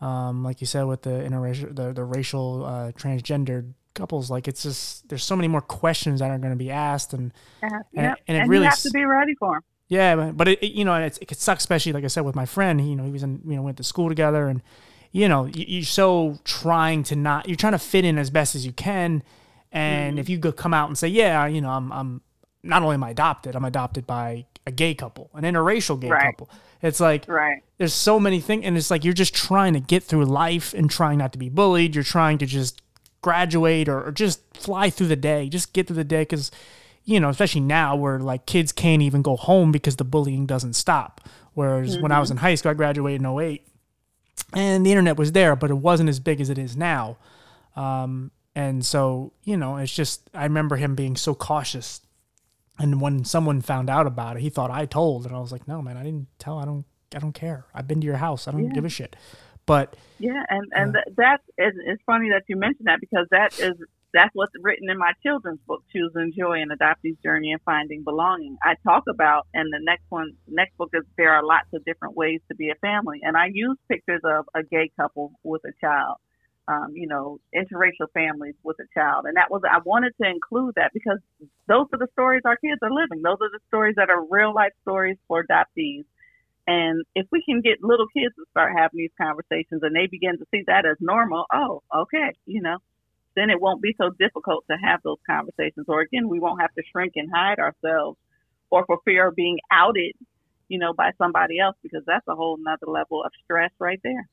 [0.00, 4.62] Um, like you said with the interracial, the the racial uh, transgendered couples, like it's
[4.62, 7.32] just there's so many more questions that are going to be asked, and
[7.62, 8.18] uh, and, yep.
[8.26, 9.62] and, it and really you have to be ready for them.
[9.88, 12.36] Yeah, but it, it you know, it's, it could suck, especially like I said with
[12.36, 12.80] my friend.
[12.80, 14.62] He, you know, he was in, you know, went to school together, and
[15.12, 18.54] you know, you, are so trying to not, you're trying to fit in as best
[18.54, 19.22] as you can.
[19.72, 20.18] And mm-hmm.
[20.18, 22.22] if you go come out and say, yeah, you know, I'm, I'm
[22.62, 26.26] not only am I adopted, I'm adopted by a gay couple, an interracial gay right.
[26.26, 26.50] couple.
[26.82, 27.62] It's like, right.
[27.78, 30.90] there's so many things, and it's like you're just trying to get through life and
[30.90, 31.94] trying not to be bullied.
[31.94, 32.80] You're trying to just
[33.22, 36.50] graduate or, or just fly through the day, just get through the day because
[37.04, 40.74] you know, especially now where like kids can't even go home because the bullying doesn't
[40.74, 41.20] stop.
[41.54, 42.02] Whereas mm-hmm.
[42.02, 42.38] when I was mm-hmm.
[42.38, 43.66] in high school, I graduated in 08
[44.54, 47.18] and the internet was there, but it wasn't as big as it is now.
[47.76, 52.00] Um, and so, you know, it's just, I remember him being so cautious.
[52.78, 55.68] And when someone found out about it, he thought I told, and I was like,
[55.68, 56.58] no, man, I didn't tell.
[56.58, 57.66] I don't, I don't care.
[57.74, 58.48] I've been to your house.
[58.48, 58.72] I don't yeah.
[58.72, 59.16] give a shit.
[59.70, 63.56] But yeah, and and uh, that is it's funny that you mentioned that because that
[63.60, 63.76] is
[64.12, 68.58] that's what's written in my children's book, Choosing Joy and Adoptee's Journey and Finding Belonging.
[68.64, 72.16] I talk about, and the next one, next book is there are lots of different
[72.16, 75.72] ways to be a family, and I use pictures of a gay couple with a
[75.80, 76.16] child,
[76.66, 80.74] um, you know, interracial families with a child, and that was I wanted to include
[80.74, 81.20] that because
[81.68, 83.22] those are the stories our kids are living.
[83.22, 86.06] Those are the stories that are real life stories for adoptees.
[86.66, 90.38] And if we can get little kids to start having these conversations and they begin
[90.38, 92.78] to see that as normal, oh, okay, you know,
[93.36, 95.86] then it won't be so difficult to have those conversations.
[95.88, 98.18] Or again, we won't have to shrink and hide ourselves
[98.70, 100.12] or for fear of being outed,
[100.68, 104.28] you know, by somebody else because that's a whole nother level of stress right there.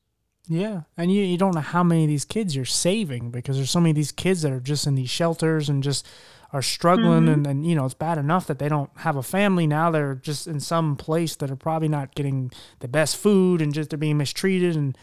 [0.48, 0.82] Yeah.
[0.96, 3.80] And you, you don't know how many of these kids you're saving because there's so
[3.80, 6.08] many of these kids that are just in these shelters and just
[6.52, 7.34] are struggling mm-hmm.
[7.34, 10.14] and, and you know it's bad enough that they don't have a family now they're
[10.14, 13.98] just in some place that are probably not getting the best food and just they're
[13.98, 14.96] being mistreated and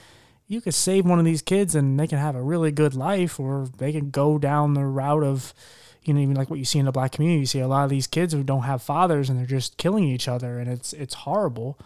[0.47, 3.39] you could save one of these kids and they can have a really good life
[3.39, 5.53] or they can go down the route of
[6.01, 7.83] you know even like what you see in the black community you see a lot
[7.83, 10.93] of these kids who don't have fathers and they're just killing each other and it's
[10.93, 11.77] it's horrible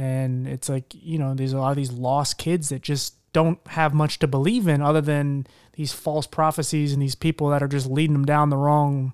[0.00, 3.58] and it's like you know there's a lot of these lost kids that just don't
[3.68, 7.68] have much to believe in other than these false prophecies and these people that are
[7.68, 9.12] just leading them down the wrong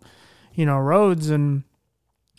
[0.54, 1.28] you know roads.
[1.30, 1.64] And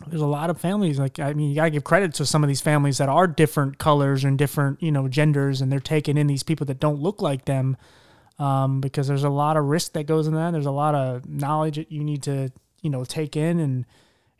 [0.08, 2.48] there's a lot of families like i mean you gotta give credit to some of
[2.48, 6.28] these families that are different colors and different you know genders and they're taking in
[6.28, 7.76] these people that don't look like them
[8.39, 10.52] um, because there's a lot of risk that goes in that.
[10.52, 13.60] There's a lot of knowledge that you need to you know take in.
[13.60, 13.86] And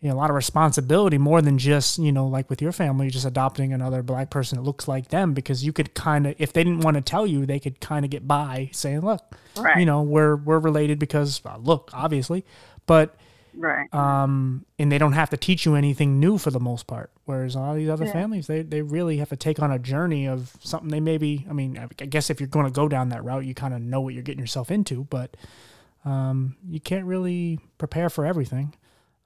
[0.01, 3.09] you know, a lot of responsibility more than just you know like with your family
[3.09, 6.53] just adopting another black person that looks like them because you could kind of if
[6.53, 9.77] they didn't want to tell you they could kind of get by saying look right.
[9.77, 12.45] you know we're we're related because look obviously
[12.85, 13.17] but
[13.57, 13.91] Right.
[13.93, 17.09] Um, and they don't have to teach you anything new for the most part.
[17.25, 18.13] Whereas a lot of these other yeah.
[18.13, 21.53] families, they, they really have to take on a journey of something they maybe, I
[21.53, 23.99] mean, I guess if you're going to go down that route, you kind of know
[23.99, 25.35] what you're getting yourself into, but
[26.05, 28.75] um, you can't really prepare for everything.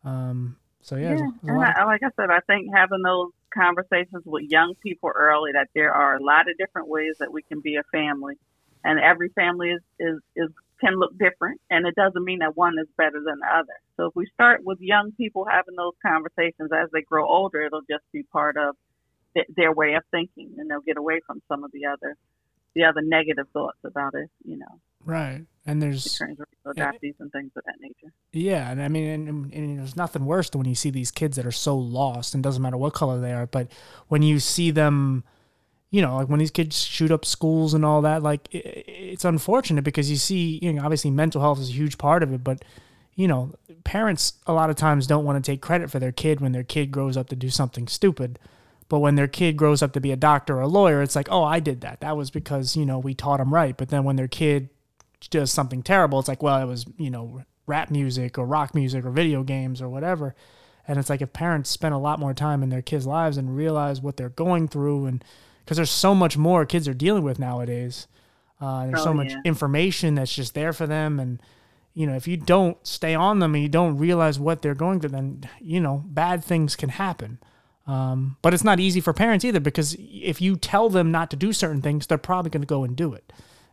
[0.03, 1.29] Um, so yeah, yeah.
[1.43, 5.69] and I, like I said, I think having those conversations with young people early that
[5.75, 8.35] there are a lot of different ways that we can be a family,
[8.83, 10.49] and every family is is is
[10.81, 13.79] can look different, and it doesn't mean that one is better than the other.
[13.97, 17.81] So if we start with young people having those conversations as they grow older, it'll
[17.81, 18.75] just be part of
[19.35, 22.17] th- their way of thinking, and they'll get away from some of the other
[22.73, 24.29] the other negative thoughts about it.
[24.43, 24.79] You know.
[25.05, 26.19] Right, and there's
[26.65, 28.13] adoptees and things of that nature.
[28.33, 31.35] Yeah, and I mean, and, and, there's nothing worse than when you see these kids
[31.37, 33.71] that are so lost, and doesn't matter what color they are, but
[34.07, 35.23] when you see them
[35.91, 39.25] you know, like when these kids shoot up schools and all that, like it, it's
[39.25, 42.43] unfortunate because you see, you know, obviously mental health is a huge part of it,
[42.43, 42.63] but
[43.15, 43.53] you know,
[43.83, 46.63] parents a lot of times don't want to take credit for their kid when their
[46.63, 48.39] kid grows up to do something stupid.
[48.87, 51.29] But when their kid grows up to be a doctor or a lawyer, it's like,
[51.29, 52.01] oh, I did that.
[52.01, 53.75] That was because, you know, we taught them right.
[53.75, 54.69] But then when their kid
[55.29, 59.05] does something terrible, it's like, well, it was, you know, rap music or rock music
[59.05, 60.35] or video games or whatever.
[60.87, 63.55] And it's like if parents spend a lot more time in their kids' lives and
[63.55, 65.23] realize what they're going through and
[65.63, 68.07] because there's so much more kids are dealing with nowadays.
[68.59, 69.37] Uh, there's Oh, so much yeah.
[69.45, 71.41] information that's just there for them, and
[71.93, 74.99] you know, if you don't stay on them and you don't realize what they're going
[74.99, 77.39] through, then you know, bad things can happen.
[77.87, 81.35] Um, but it's not easy for parents either because if you tell them not to
[81.35, 83.31] do certain things, they're probably going to go and do it.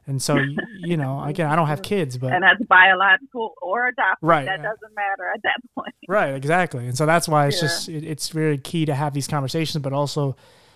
[0.09, 0.37] And so,
[0.81, 4.27] you, know, again, I don't have kids, but and that's biological or adopted.
[4.27, 4.47] Right.
[4.47, 5.95] That doesn't matter at that point.
[6.09, 6.87] Right, exactly.
[6.87, 7.69] And so that's why it's Yeah.
[7.69, 10.35] just it, it's very key to have these conversations, but also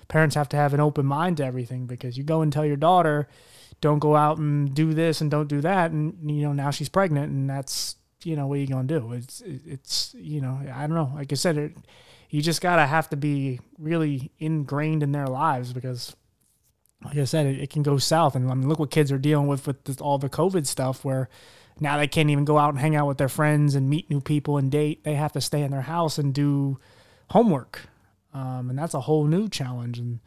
[0.09, 2.77] parents have to have an open mind to everything because you go and tell your
[2.77, 3.27] daughter,
[3.81, 6.91] don't go out and do this and don't do that, and you know now she's
[6.91, 9.13] pregnant, and that's you know what are you gonna do?
[9.13, 11.11] It's it's you know I don't know.
[11.15, 11.77] Like I said, it,
[12.29, 16.15] you just gotta have to be really ingrained in their lives because.
[17.05, 19.19] Like I said, it, it can go south, and I mean, look what kids are
[19.19, 21.29] dealing with with this, all the COVID stuff, where
[21.81, 24.21] now they can't even go out and hang out with their friends and meet new
[24.21, 25.05] people and date.
[25.05, 26.79] They have to stay in their house and do
[27.31, 27.87] homework,
[28.33, 29.99] um, and that's a whole new challenge.
[29.99, 30.21] And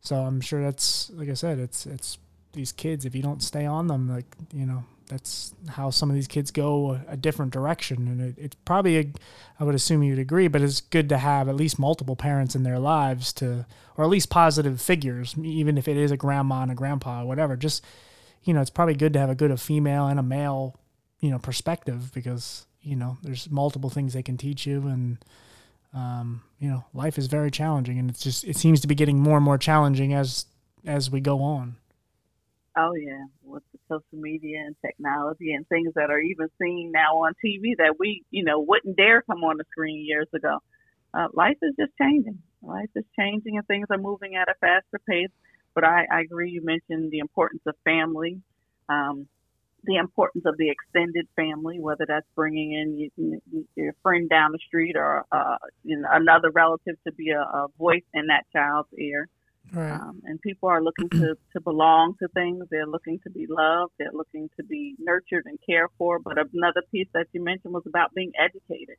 [0.00, 2.18] so I'm sure that's like I said, it's it's
[2.52, 3.04] these kids.
[3.04, 6.50] If you don't stay on them, like you know, that's how some of these kids
[6.50, 8.06] go a, a different direction.
[8.08, 9.12] And it, it's probably a,
[9.58, 12.62] I would assume you'd agree, but it's good to have at least multiple parents in
[12.62, 16.70] their lives to, or at least positive figures, even if it is a grandma and
[16.70, 17.56] a grandpa or whatever.
[17.56, 17.84] Just
[18.44, 20.76] you know, it's probably good to have a good a female and a male
[21.20, 25.18] you know perspective because you know there's multiple things they can teach you and
[25.92, 29.18] um, you know life is very challenging and it's just it seems to be getting
[29.18, 30.46] more and more challenging as
[30.86, 31.76] as we go on
[32.80, 33.24] Oh yeah,
[33.88, 38.24] social media and technology and things that are even seen now on TV that we,
[38.30, 40.58] you know, wouldn't dare come on the screen years ago.
[41.14, 42.38] Uh, life is just changing.
[42.62, 45.30] Life is changing and things are moving at a faster pace.
[45.74, 46.50] But I, I agree.
[46.50, 48.40] You mentioned the importance of family,
[48.88, 49.28] um,
[49.84, 54.52] the importance of the extended family, whether that's bringing in you, you, your friend down
[54.52, 58.44] the street or uh, you know, another relative to be a, a voice in that
[58.52, 59.28] child's ear.
[59.72, 62.64] Right Um, and people are looking to, to belong to things.
[62.70, 63.92] They're looking to be loved.
[63.98, 66.18] They're looking to be nurtured and cared for.
[66.18, 68.96] But another piece that you mentioned was about being educated,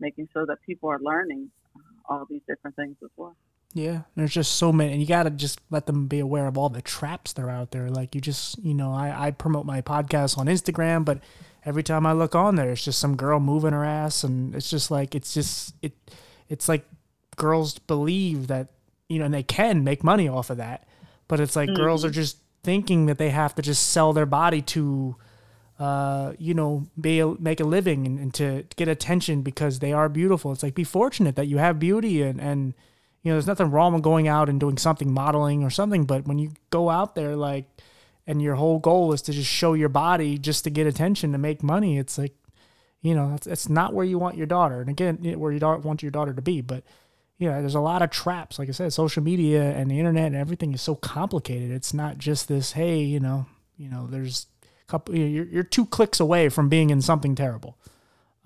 [0.00, 3.36] making sure that people are learning uh, all these different things as well.
[3.74, 6.56] yeah there's just so many and you got to just let them be aware of
[6.56, 9.66] all the traps that are out there like you just you know I, I promote
[9.66, 11.18] my podcast on instagram but
[11.64, 14.70] every time i look on there it's just some girl moving her ass and it's
[14.70, 15.92] just like it's just it
[16.48, 16.84] it's like
[17.36, 18.68] girls believe that
[19.08, 20.86] you know and they can make money off of that
[21.28, 24.60] but it's like girls are just thinking that they have to just sell their body
[24.60, 25.16] to
[25.78, 29.92] uh, you know, be a, make a living and, and to get attention because they
[29.92, 30.52] are beautiful.
[30.52, 32.74] It's like be fortunate that you have beauty and and
[33.22, 36.26] you know, there's nothing wrong with going out and doing something modeling or something, but
[36.26, 37.66] when you go out there like
[38.26, 41.38] and your whole goal is to just show your body just to get attention to
[41.38, 42.34] make money, it's like
[43.02, 44.80] you know, that's it's not where you want your daughter.
[44.80, 46.84] And again, where you don't want your daughter to be, but
[47.38, 48.58] you know, there's a lot of traps.
[48.58, 51.70] Like I said, social media and the internet and everything is so complicated.
[51.70, 55.86] It's not just this, hey, you know, you know, there's a couple you're, you're two
[55.86, 57.76] clicks away from being in something terrible.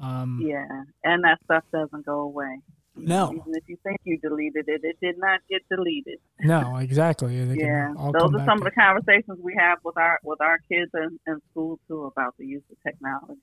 [0.00, 0.66] Um, Yeah,
[1.04, 2.60] and that stuff doesn't go away.
[2.96, 3.30] No.
[3.32, 6.18] Even if you think you deleted it, it did not get deleted.
[6.40, 7.44] no, exactly.
[7.44, 10.90] They Yeah, those are some of the conversations we have with our with our kids
[10.94, 13.38] in, in school too about the use of technology.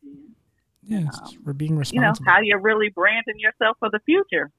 [0.83, 1.95] Yeah, just- we're being responsible.
[1.95, 4.51] you know how you're really branding yourself for the future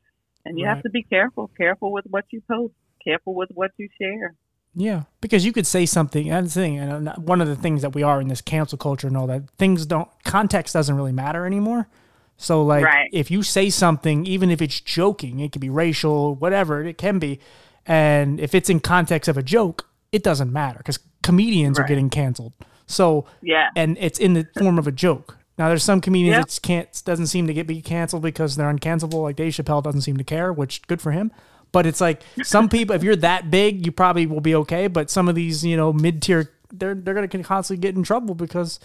[0.44, 0.74] and you Right.
[0.74, 2.74] have to be careful careful with what you post
[3.04, 4.34] careful with what you share
[4.74, 6.28] Yeah, because you could say something.
[6.28, 8.78] That's the thing, and uh, one of the things that we are in this cancel
[8.78, 11.88] culture and all that things don't context doesn't really matter anymore.
[12.36, 13.08] So like, Right.
[13.12, 17.18] if you say something, even if it's joking, it could be racial, whatever it can
[17.18, 17.40] be,
[17.86, 22.10] and if it's in context of a joke, it doesn't matter because comedians are getting
[22.10, 22.52] canceled.
[22.86, 25.37] So yeah and it's in the form of a joke.
[25.58, 26.46] Now there's some comedians Yep.
[26.48, 29.22] that can't doesn't seem to get be canceled because they're uncancelable.
[29.22, 31.32] Like Dave Chappelle doesn't seem to care, which good for him.
[31.72, 34.86] But it's like some people, if you're that big, you probably will be okay.
[34.86, 38.34] But some of these, you know, mid tier, they're they're gonna constantly get in trouble
[38.34, 38.78] because,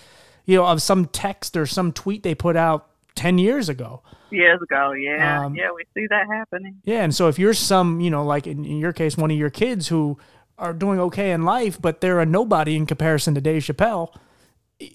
[0.46, 4.02] you know, of some text or some tweet they put out ten years ago.
[4.32, 8.00] years ago yeah Um, yeah we see that happening Yeah, and so if you're some,
[8.02, 10.18] you know, like in, in your case, one of your kids who
[10.58, 14.16] are doing okay in life, but they're a nobody in comparison to Dave Chappelle,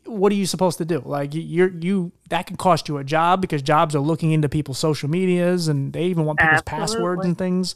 [0.07, 1.01] what are you supposed to do?
[1.05, 4.49] Like you- you're you that could cost you a job because jobs are looking into
[4.49, 7.74] people's social medias and they even want people's passwords and things.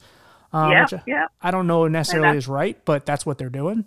[0.52, 3.84] Um, yeah I- yeah I don't know necessarily is right, but that's what they're doing.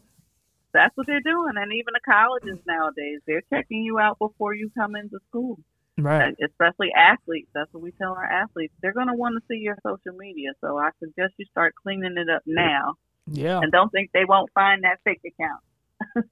[0.73, 4.69] that's what they're doing and even the colleges nowadays they're checking you out before you
[4.77, 5.57] come into school
[5.97, 6.35] Right.
[6.43, 9.77] especially athletes that's what we tell our athletes they're going to want to see your
[9.87, 12.95] social media so i suggest you start cleaning it up now
[13.25, 13.59] Yeah.
[13.61, 15.61] and don't think they won't find that fake account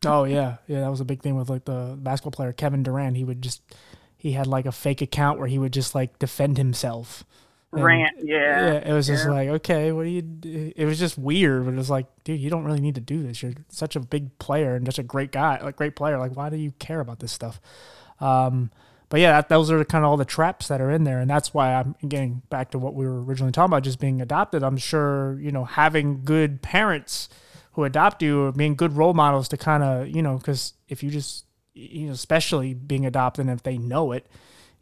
[0.06, 0.82] Oh yeah, yeah.
[0.82, 3.16] That was a big thing with like the basketball player Kevin Durant.
[3.18, 3.62] He would just
[4.18, 7.24] he had like a fake account where he would just like defend himself,
[7.72, 8.74] And, Rant, yeah.
[8.74, 10.22] Yeah, it was just like, okay, what do you?
[10.22, 10.72] Do?
[10.76, 13.24] It was just weird, but it was like, dude, you don't really need to do
[13.24, 13.42] this.
[13.42, 16.20] You're such a big player and such a great guy, like great player.
[16.20, 17.60] Like, why do you care about this stuff?
[18.20, 18.70] Um,
[19.10, 21.30] but yeah, that, those are kind of all the traps that are in there, and
[21.30, 24.64] that's why I'm getting back to what we were originally talking about, just being adopted.
[24.64, 27.30] I'm sure you know having good parents
[27.74, 31.04] who adopt you or being good role models to kind of you know because if
[31.04, 34.28] you just you know especially being adopted and if they know it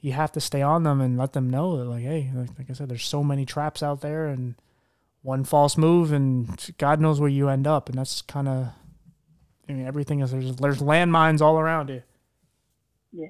[0.01, 2.69] you have to stay on them and let them know that like hey like, like
[2.69, 4.55] i said there's so many traps out there and
[5.21, 8.67] one false move and god knows where you end up and that's kind of
[9.69, 12.01] i mean everything is there's there's landmines all around you
[13.13, 13.27] Yeah,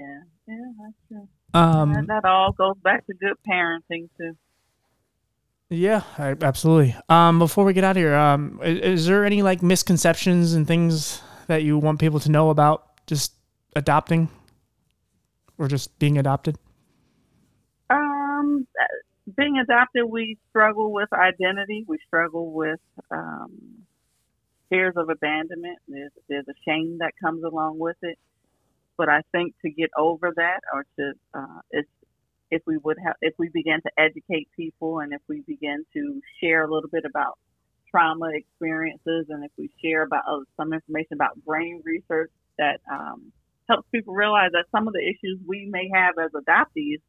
[0.47, 1.27] yeah, that's true.
[1.53, 4.35] um that, that all goes back to good parenting too.
[5.73, 6.97] Yeah, I, absolutely.
[7.07, 10.67] Um, before we get out of here, um, is, is there any like misconceptions and
[10.67, 13.31] things that you want people to know about just
[13.73, 14.27] adopting
[15.57, 16.57] or just being adopted?
[17.89, 18.67] Um,
[19.37, 21.85] being adopted, we struggle with identity.
[21.87, 23.85] We struggle with um,
[24.69, 25.77] fears of abandonment.
[25.87, 28.19] There's there's a shame that comes along with it.
[28.97, 31.89] But I think to get over that, or to uh, it's
[32.51, 36.21] if we would have if we begin to educate people and if we begin to
[36.41, 37.37] share a little bit about
[37.89, 43.31] trauma experiences and if we share about uh, some information about brain research that um,
[43.69, 47.01] helps people realize that some of the issues we may have as adoptees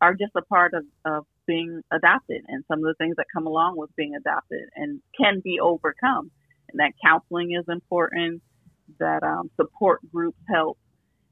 [0.00, 3.46] are just a part of, of being adopted and some of the things that come
[3.46, 6.30] along with being adopted and can be overcome.
[6.70, 8.42] And that counseling is important
[8.98, 10.78] that um, support groups help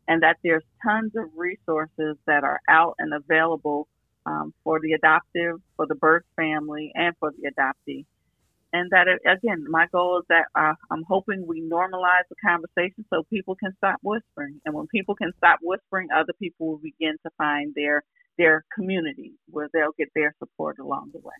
[0.09, 3.89] and that there's tons of resources that are out and available
[4.27, 8.07] um, for the adoptive, for the birth family, and for the adoptee.
[8.73, 13.23] And that, again, my goal is that uh, I'm hoping we normalize the conversation so
[13.31, 14.61] people can stop whispering.
[14.65, 18.03] And when people can stop whispering, other people will begin to find their
[18.37, 21.35] their community where they'll get their support along the way.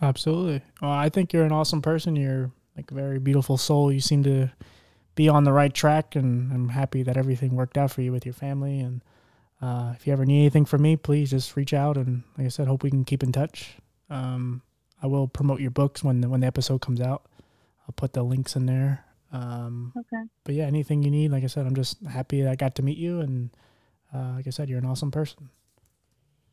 [0.00, 0.62] Absolutely.
[0.80, 2.14] Well, I think you're an awesome person.
[2.14, 3.90] You're like a very beautiful soul.
[3.90, 4.52] You seem to
[5.18, 8.24] be on the right track, and I'm happy that everything worked out for you with
[8.24, 8.78] your family.
[8.78, 9.02] And
[9.60, 11.96] uh, if you ever need anything from me, please just reach out.
[11.96, 13.78] And like I said, hope we can keep in touch.
[14.08, 14.62] Um,
[15.02, 17.26] I will promote your books when the, when the episode comes out.
[17.82, 19.04] I'll put the links in there.
[19.32, 20.22] Um, okay.
[20.44, 22.82] But yeah, anything you need, like I said, I'm just happy that I got to
[22.82, 23.50] meet you, and
[24.14, 25.50] uh, like I said, you're an awesome person.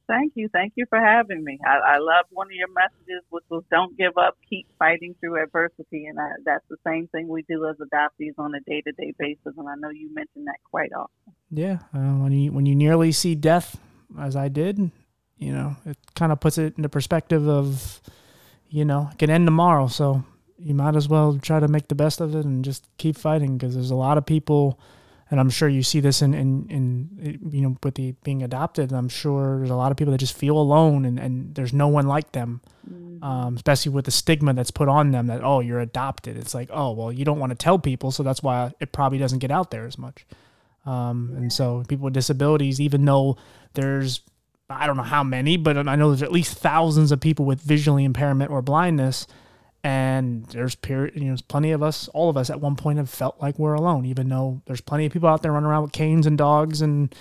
[0.08, 0.49] Thank you.
[0.49, 1.58] Thank you for having me.
[1.66, 5.41] I, I love one of your messages, which was don't give up, keep fighting through
[5.41, 6.06] adversity.
[6.06, 9.14] And I, that's the same thing we do as adoptees on a day to day
[9.18, 9.53] basis.
[9.58, 11.34] And I know you mention that quite often.
[11.49, 11.80] Yeah.
[11.93, 13.78] Uh, when you, when you nearly see death,
[14.20, 14.91] as I did,
[15.38, 18.01] you know, it kind of puts it into perspective of,
[18.70, 19.88] you know, it can end tomorrow.
[19.88, 20.24] So
[20.58, 23.58] you might as well try to make the best of it and just keep fighting
[23.58, 24.80] because there's a lot of people
[25.32, 28.93] and I'm sure you see this in, in, in you know with the being adopted.
[28.93, 31.88] I'm sure there's a lot of people that just feel alone and, and there's no
[31.88, 33.23] one like them, mm-hmm.
[33.23, 36.38] um, especially with the stigma that's put on them that oh you're adopted.
[36.38, 39.17] It's like oh well you don't want to tell people, so that's why it probably
[39.17, 40.26] doesn't get out there as much.
[40.86, 41.38] Um, yeah.
[41.39, 43.38] And so people with disabilities, even though
[43.73, 44.21] there's
[44.69, 47.61] I don't know how many, but I know there's at least thousands of people with
[47.61, 49.28] visually impairment or blindness
[49.86, 52.98] and there's period you know there's plenty of us all of us at one point
[52.98, 55.84] have felt like we're alone even though there's plenty of people out there running around
[55.84, 57.14] with canes and dogs and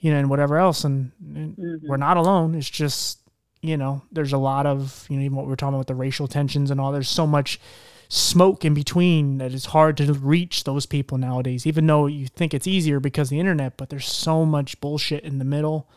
[0.00, 0.84] you know and whatever else.
[0.84, 1.86] And, and mm-hmm.
[1.86, 2.54] we're not alone.
[2.54, 3.18] It's just
[3.62, 5.94] you know there's a lot of you know even what we are talking about the
[5.94, 7.60] racial tensions and all there's so much
[8.08, 12.52] smoke in between that it's hard to reach those people nowadays even though you think
[12.52, 15.88] it's easier because of the internet but there's so much bullshit in the middle.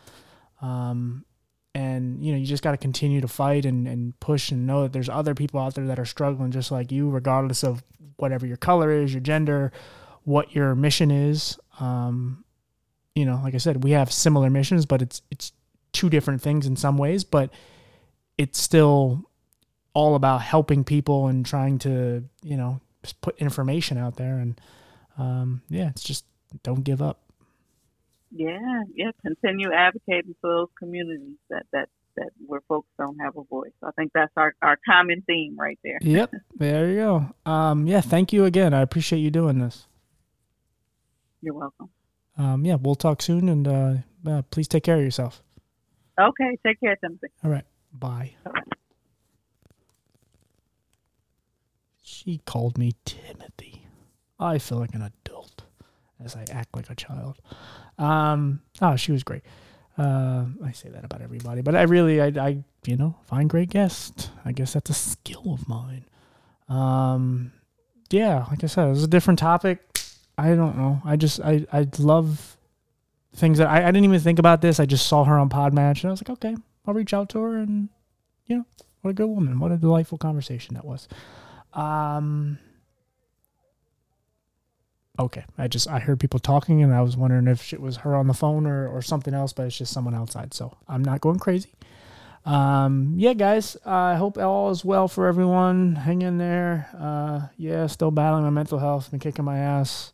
[0.62, 1.24] Um,
[1.74, 4.82] and you know you just got to continue to fight and, and push and know
[4.82, 7.82] that there's other people out there that are struggling just like you regardless of
[8.16, 9.72] whatever your color is your gender
[10.22, 11.58] what your mission is.
[11.80, 12.44] Um,
[13.14, 15.52] you know like i said we have similar missions but it's it's
[15.92, 17.50] two different things in some ways but
[18.36, 19.30] it's still
[19.92, 22.80] all about helping people and trying to you know
[23.20, 24.60] put information out there and
[25.18, 26.24] um, yeah it's just
[26.62, 27.20] don't give up
[28.34, 33.44] yeah, yeah, continue advocating for those communities that that that where folks don't have a
[33.44, 33.72] voice.
[33.82, 35.98] I think that's our our common theme right there.
[36.02, 37.50] Yep, there you go.
[37.50, 38.74] Um, yeah, thank you again.
[38.74, 39.86] I appreciate you doing this.
[41.42, 41.90] You're welcome.
[42.36, 43.94] Um, yeah, we'll talk soon, and uh,
[44.26, 45.40] uh, please take care of yourself.
[46.20, 47.28] Okay, take care, Timothy.
[47.44, 48.34] All right, bye.
[48.44, 48.64] All right.
[52.02, 53.86] She called me Timothy.
[54.40, 55.62] I feel like an adult
[56.22, 57.40] as I act like a child.
[57.98, 59.42] Um, oh, she was great.
[59.96, 63.70] Uh, I say that about everybody, but I really, I, I, you know, find great
[63.70, 64.30] guests.
[64.44, 66.04] I guess that's a skill of mine.
[66.68, 67.52] Um,
[68.10, 69.80] yeah, like I said, it was a different topic.
[70.36, 71.00] I don't know.
[71.04, 72.56] I just, I, I love
[73.36, 74.80] things that I, I didn't even think about this.
[74.80, 77.40] I just saw her on Podmatch and I was like, okay, I'll reach out to
[77.40, 77.88] her and
[78.46, 78.66] you know,
[79.02, 79.58] what a good woman.
[79.60, 81.08] What a delightful conversation that was.
[81.72, 82.58] Um,
[85.18, 88.14] okay, I just I heard people talking and I was wondering if it was her
[88.14, 90.54] on the phone or or something else, but it's just someone outside.
[90.54, 91.72] So I'm not going crazy.
[92.44, 95.96] Um, yeah, guys, I hope all is well for everyone.
[95.96, 96.88] Hang in there.
[96.98, 99.10] Uh, yeah, still battling my mental health.
[99.10, 100.12] Been kicking my ass.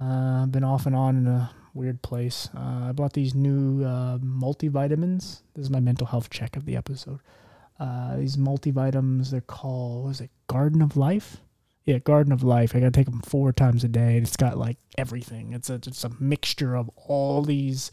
[0.00, 2.48] Uh, been off and on in a weird place.
[2.56, 5.42] Uh, I bought these new uh, multivitamins.
[5.54, 7.20] This is my mental health check of the episode.
[7.78, 11.38] Uh, these multivitamins, they're called, what is it, Garden of Life?
[11.84, 12.74] Yeah, Garden of Life.
[12.74, 14.16] I gotta take them four times a day.
[14.16, 15.52] It's got like everything.
[15.52, 17.90] It's a it's a mixture of all these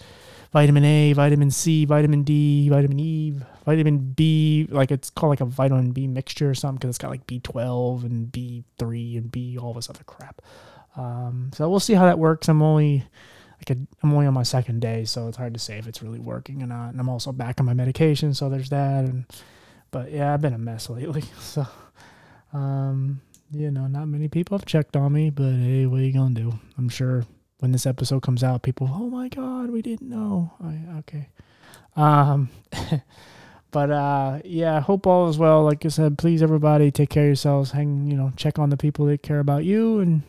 [0.53, 3.33] vitamin A, vitamin C, vitamin D, vitamin E,
[3.65, 4.67] vitamin B.
[4.69, 8.05] Like it's called like a vitamin B mixture or something because it's got like B12
[8.05, 10.41] and B3 and B all this other crap.
[10.95, 12.47] Um, so we'll see how that works.
[12.47, 13.05] I'm only
[13.61, 16.01] I could, I'm only on my second day, so it's hard to say if it's
[16.01, 16.89] really working or not.
[16.89, 19.03] And I'm also back on my medication, so there's that.
[19.03, 19.25] And
[19.91, 21.23] but yeah, I've been a mess lately.
[21.39, 21.67] So
[22.53, 23.21] um,
[23.53, 26.33] you know, not many people have checked on me, but hey, what are you gonna
[26.33, 26.59] do?
[26.77, 27.25] I'm sure
[27.59, 30.51] when this episode comes out, people, oh my god, we didn't know.
[30.63, 31.29] I, okay.
[31.95, 32.49] Um,
[33.71, 35.63] but uh, yeah, hope all is well.
[35.63, 37.71] Like I said, please everybody take care of yourselves.
[37.71, 40.23] Hang, you know, check on the people that care about you, and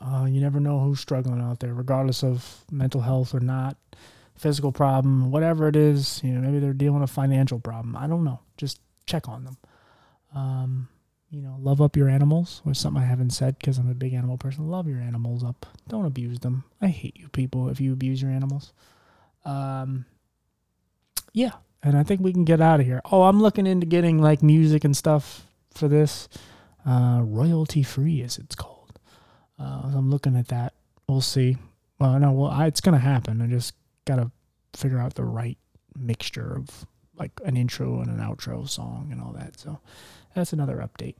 [0.00, 3.76] uh, you never know who's struggling out there, regardless of mental health or not,
[4.36, 6.20] physical problem, whatever it is.
[6.22, 7.96] You know, maybe they're dealing with a financial problem.
[7.96, 8.40] I don't know.
[8.56, 9.56] Just check on them.
[10.34, 10.88] Um,
[11.34, 14.12] you know, love up your animals, which something I haven't said because I'm a big
[14.14, 14.68] animal person.
[14.70, 15.66] Love your animals up.
[15.88, 16.62] Don't abuse them.
[16.80, 18.72] I hate you people if you abuse your animals.
[19.44, 20.06] Um,
[21.32, 23.00] yeah, and I think we can get out of here.
[23.10, 26.28] Oh, I'm looking into getting like music and stuff for this.
[26.86, 29.00] Uh, royalty free, as it's called.
[29.58, 30.74] Uh, I'm looking at that.
[31.08, 31.56] We'll see.
[31.98, 33.42] Well, no, well, I, it's gonna happen.
[33.42, 33.74] I just
[34.04, 34.30] gotta
[34.72, 35.58] figure out the right
[35.96, 39.58] mixture of like an intro and an outro song and all that.
[39.58, 39.80] So
[40.34, 41.16] that's another update.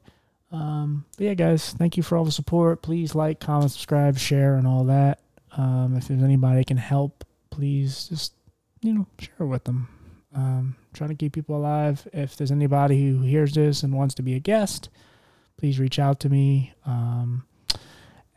[0.52, 2.82] Um, but yeah, guys, thank you for all the support.
[2.82, 5.20] Please like, comment, subscribe, share, and all that.
[5.56, 8.34] Um, if there's anybody can help, please just
[8.80, 9.88] you know share with them.
[10.34, 12.06] Um, trying to keep people alive.
[12.12, 14.88] If there's anybody who hears this and wants to be a guest,
[15.56, 17.44] please reach out to me um,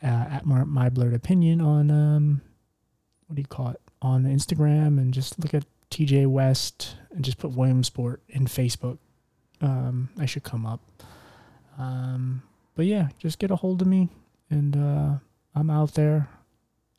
[0.04, 2.42] uh, at my, my blurred opinion on um,
[3.26, 7.40] what do you call it on Instagram, and just look at TJ West and just
[7.40, 9.00] put Williamsport in Facebook
[9.62, 10.82] um, I should come up.
[11.78, 12.44] Um,
[12.76, 14.10] but yeah, just get a hold of me,
[14.50, 15.18] and uh,
[15.56, 16.30] I'm out there.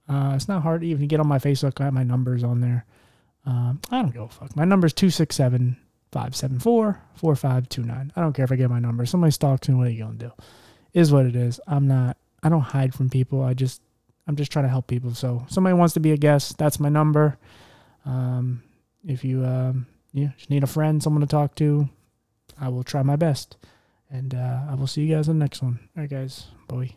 [0.08, 1.80] Uh, it's not hard even to get on my Facebook.
[1.80, 2.84] I have my numbers on there.
[3.44, 4.56] Um, I don't give a fuck.
[4.56, 5.76] My number is 267
[6.12, 8.12] 574 4529.
[8.14, 9.04] I don't care if I get my number.
[9.06, 9.74] Somebody stalks me.
[9.74, 10.32] What are you going to do?
[10.94, 11.60] Is what it is.
[11.66, 13.42] I'm not, I don't hide from people.
[13.42, 13.82] I just,
[14.26, 15.14] I'm just trying to help people.
[15.14, 17.38] So somebody wants to be a guest, that's my number.
[18.04, 18.62] Um,
[19.06, 21.88] if you, um, yeah, just need a friend, someone to talk to,
[22.60, 23.56] I will try my best.
[24.10, 25.80] And uh, I will see you guys in the next one.
[25.96, 26.46] All right, guys.
[26.66, 26.96] Bye.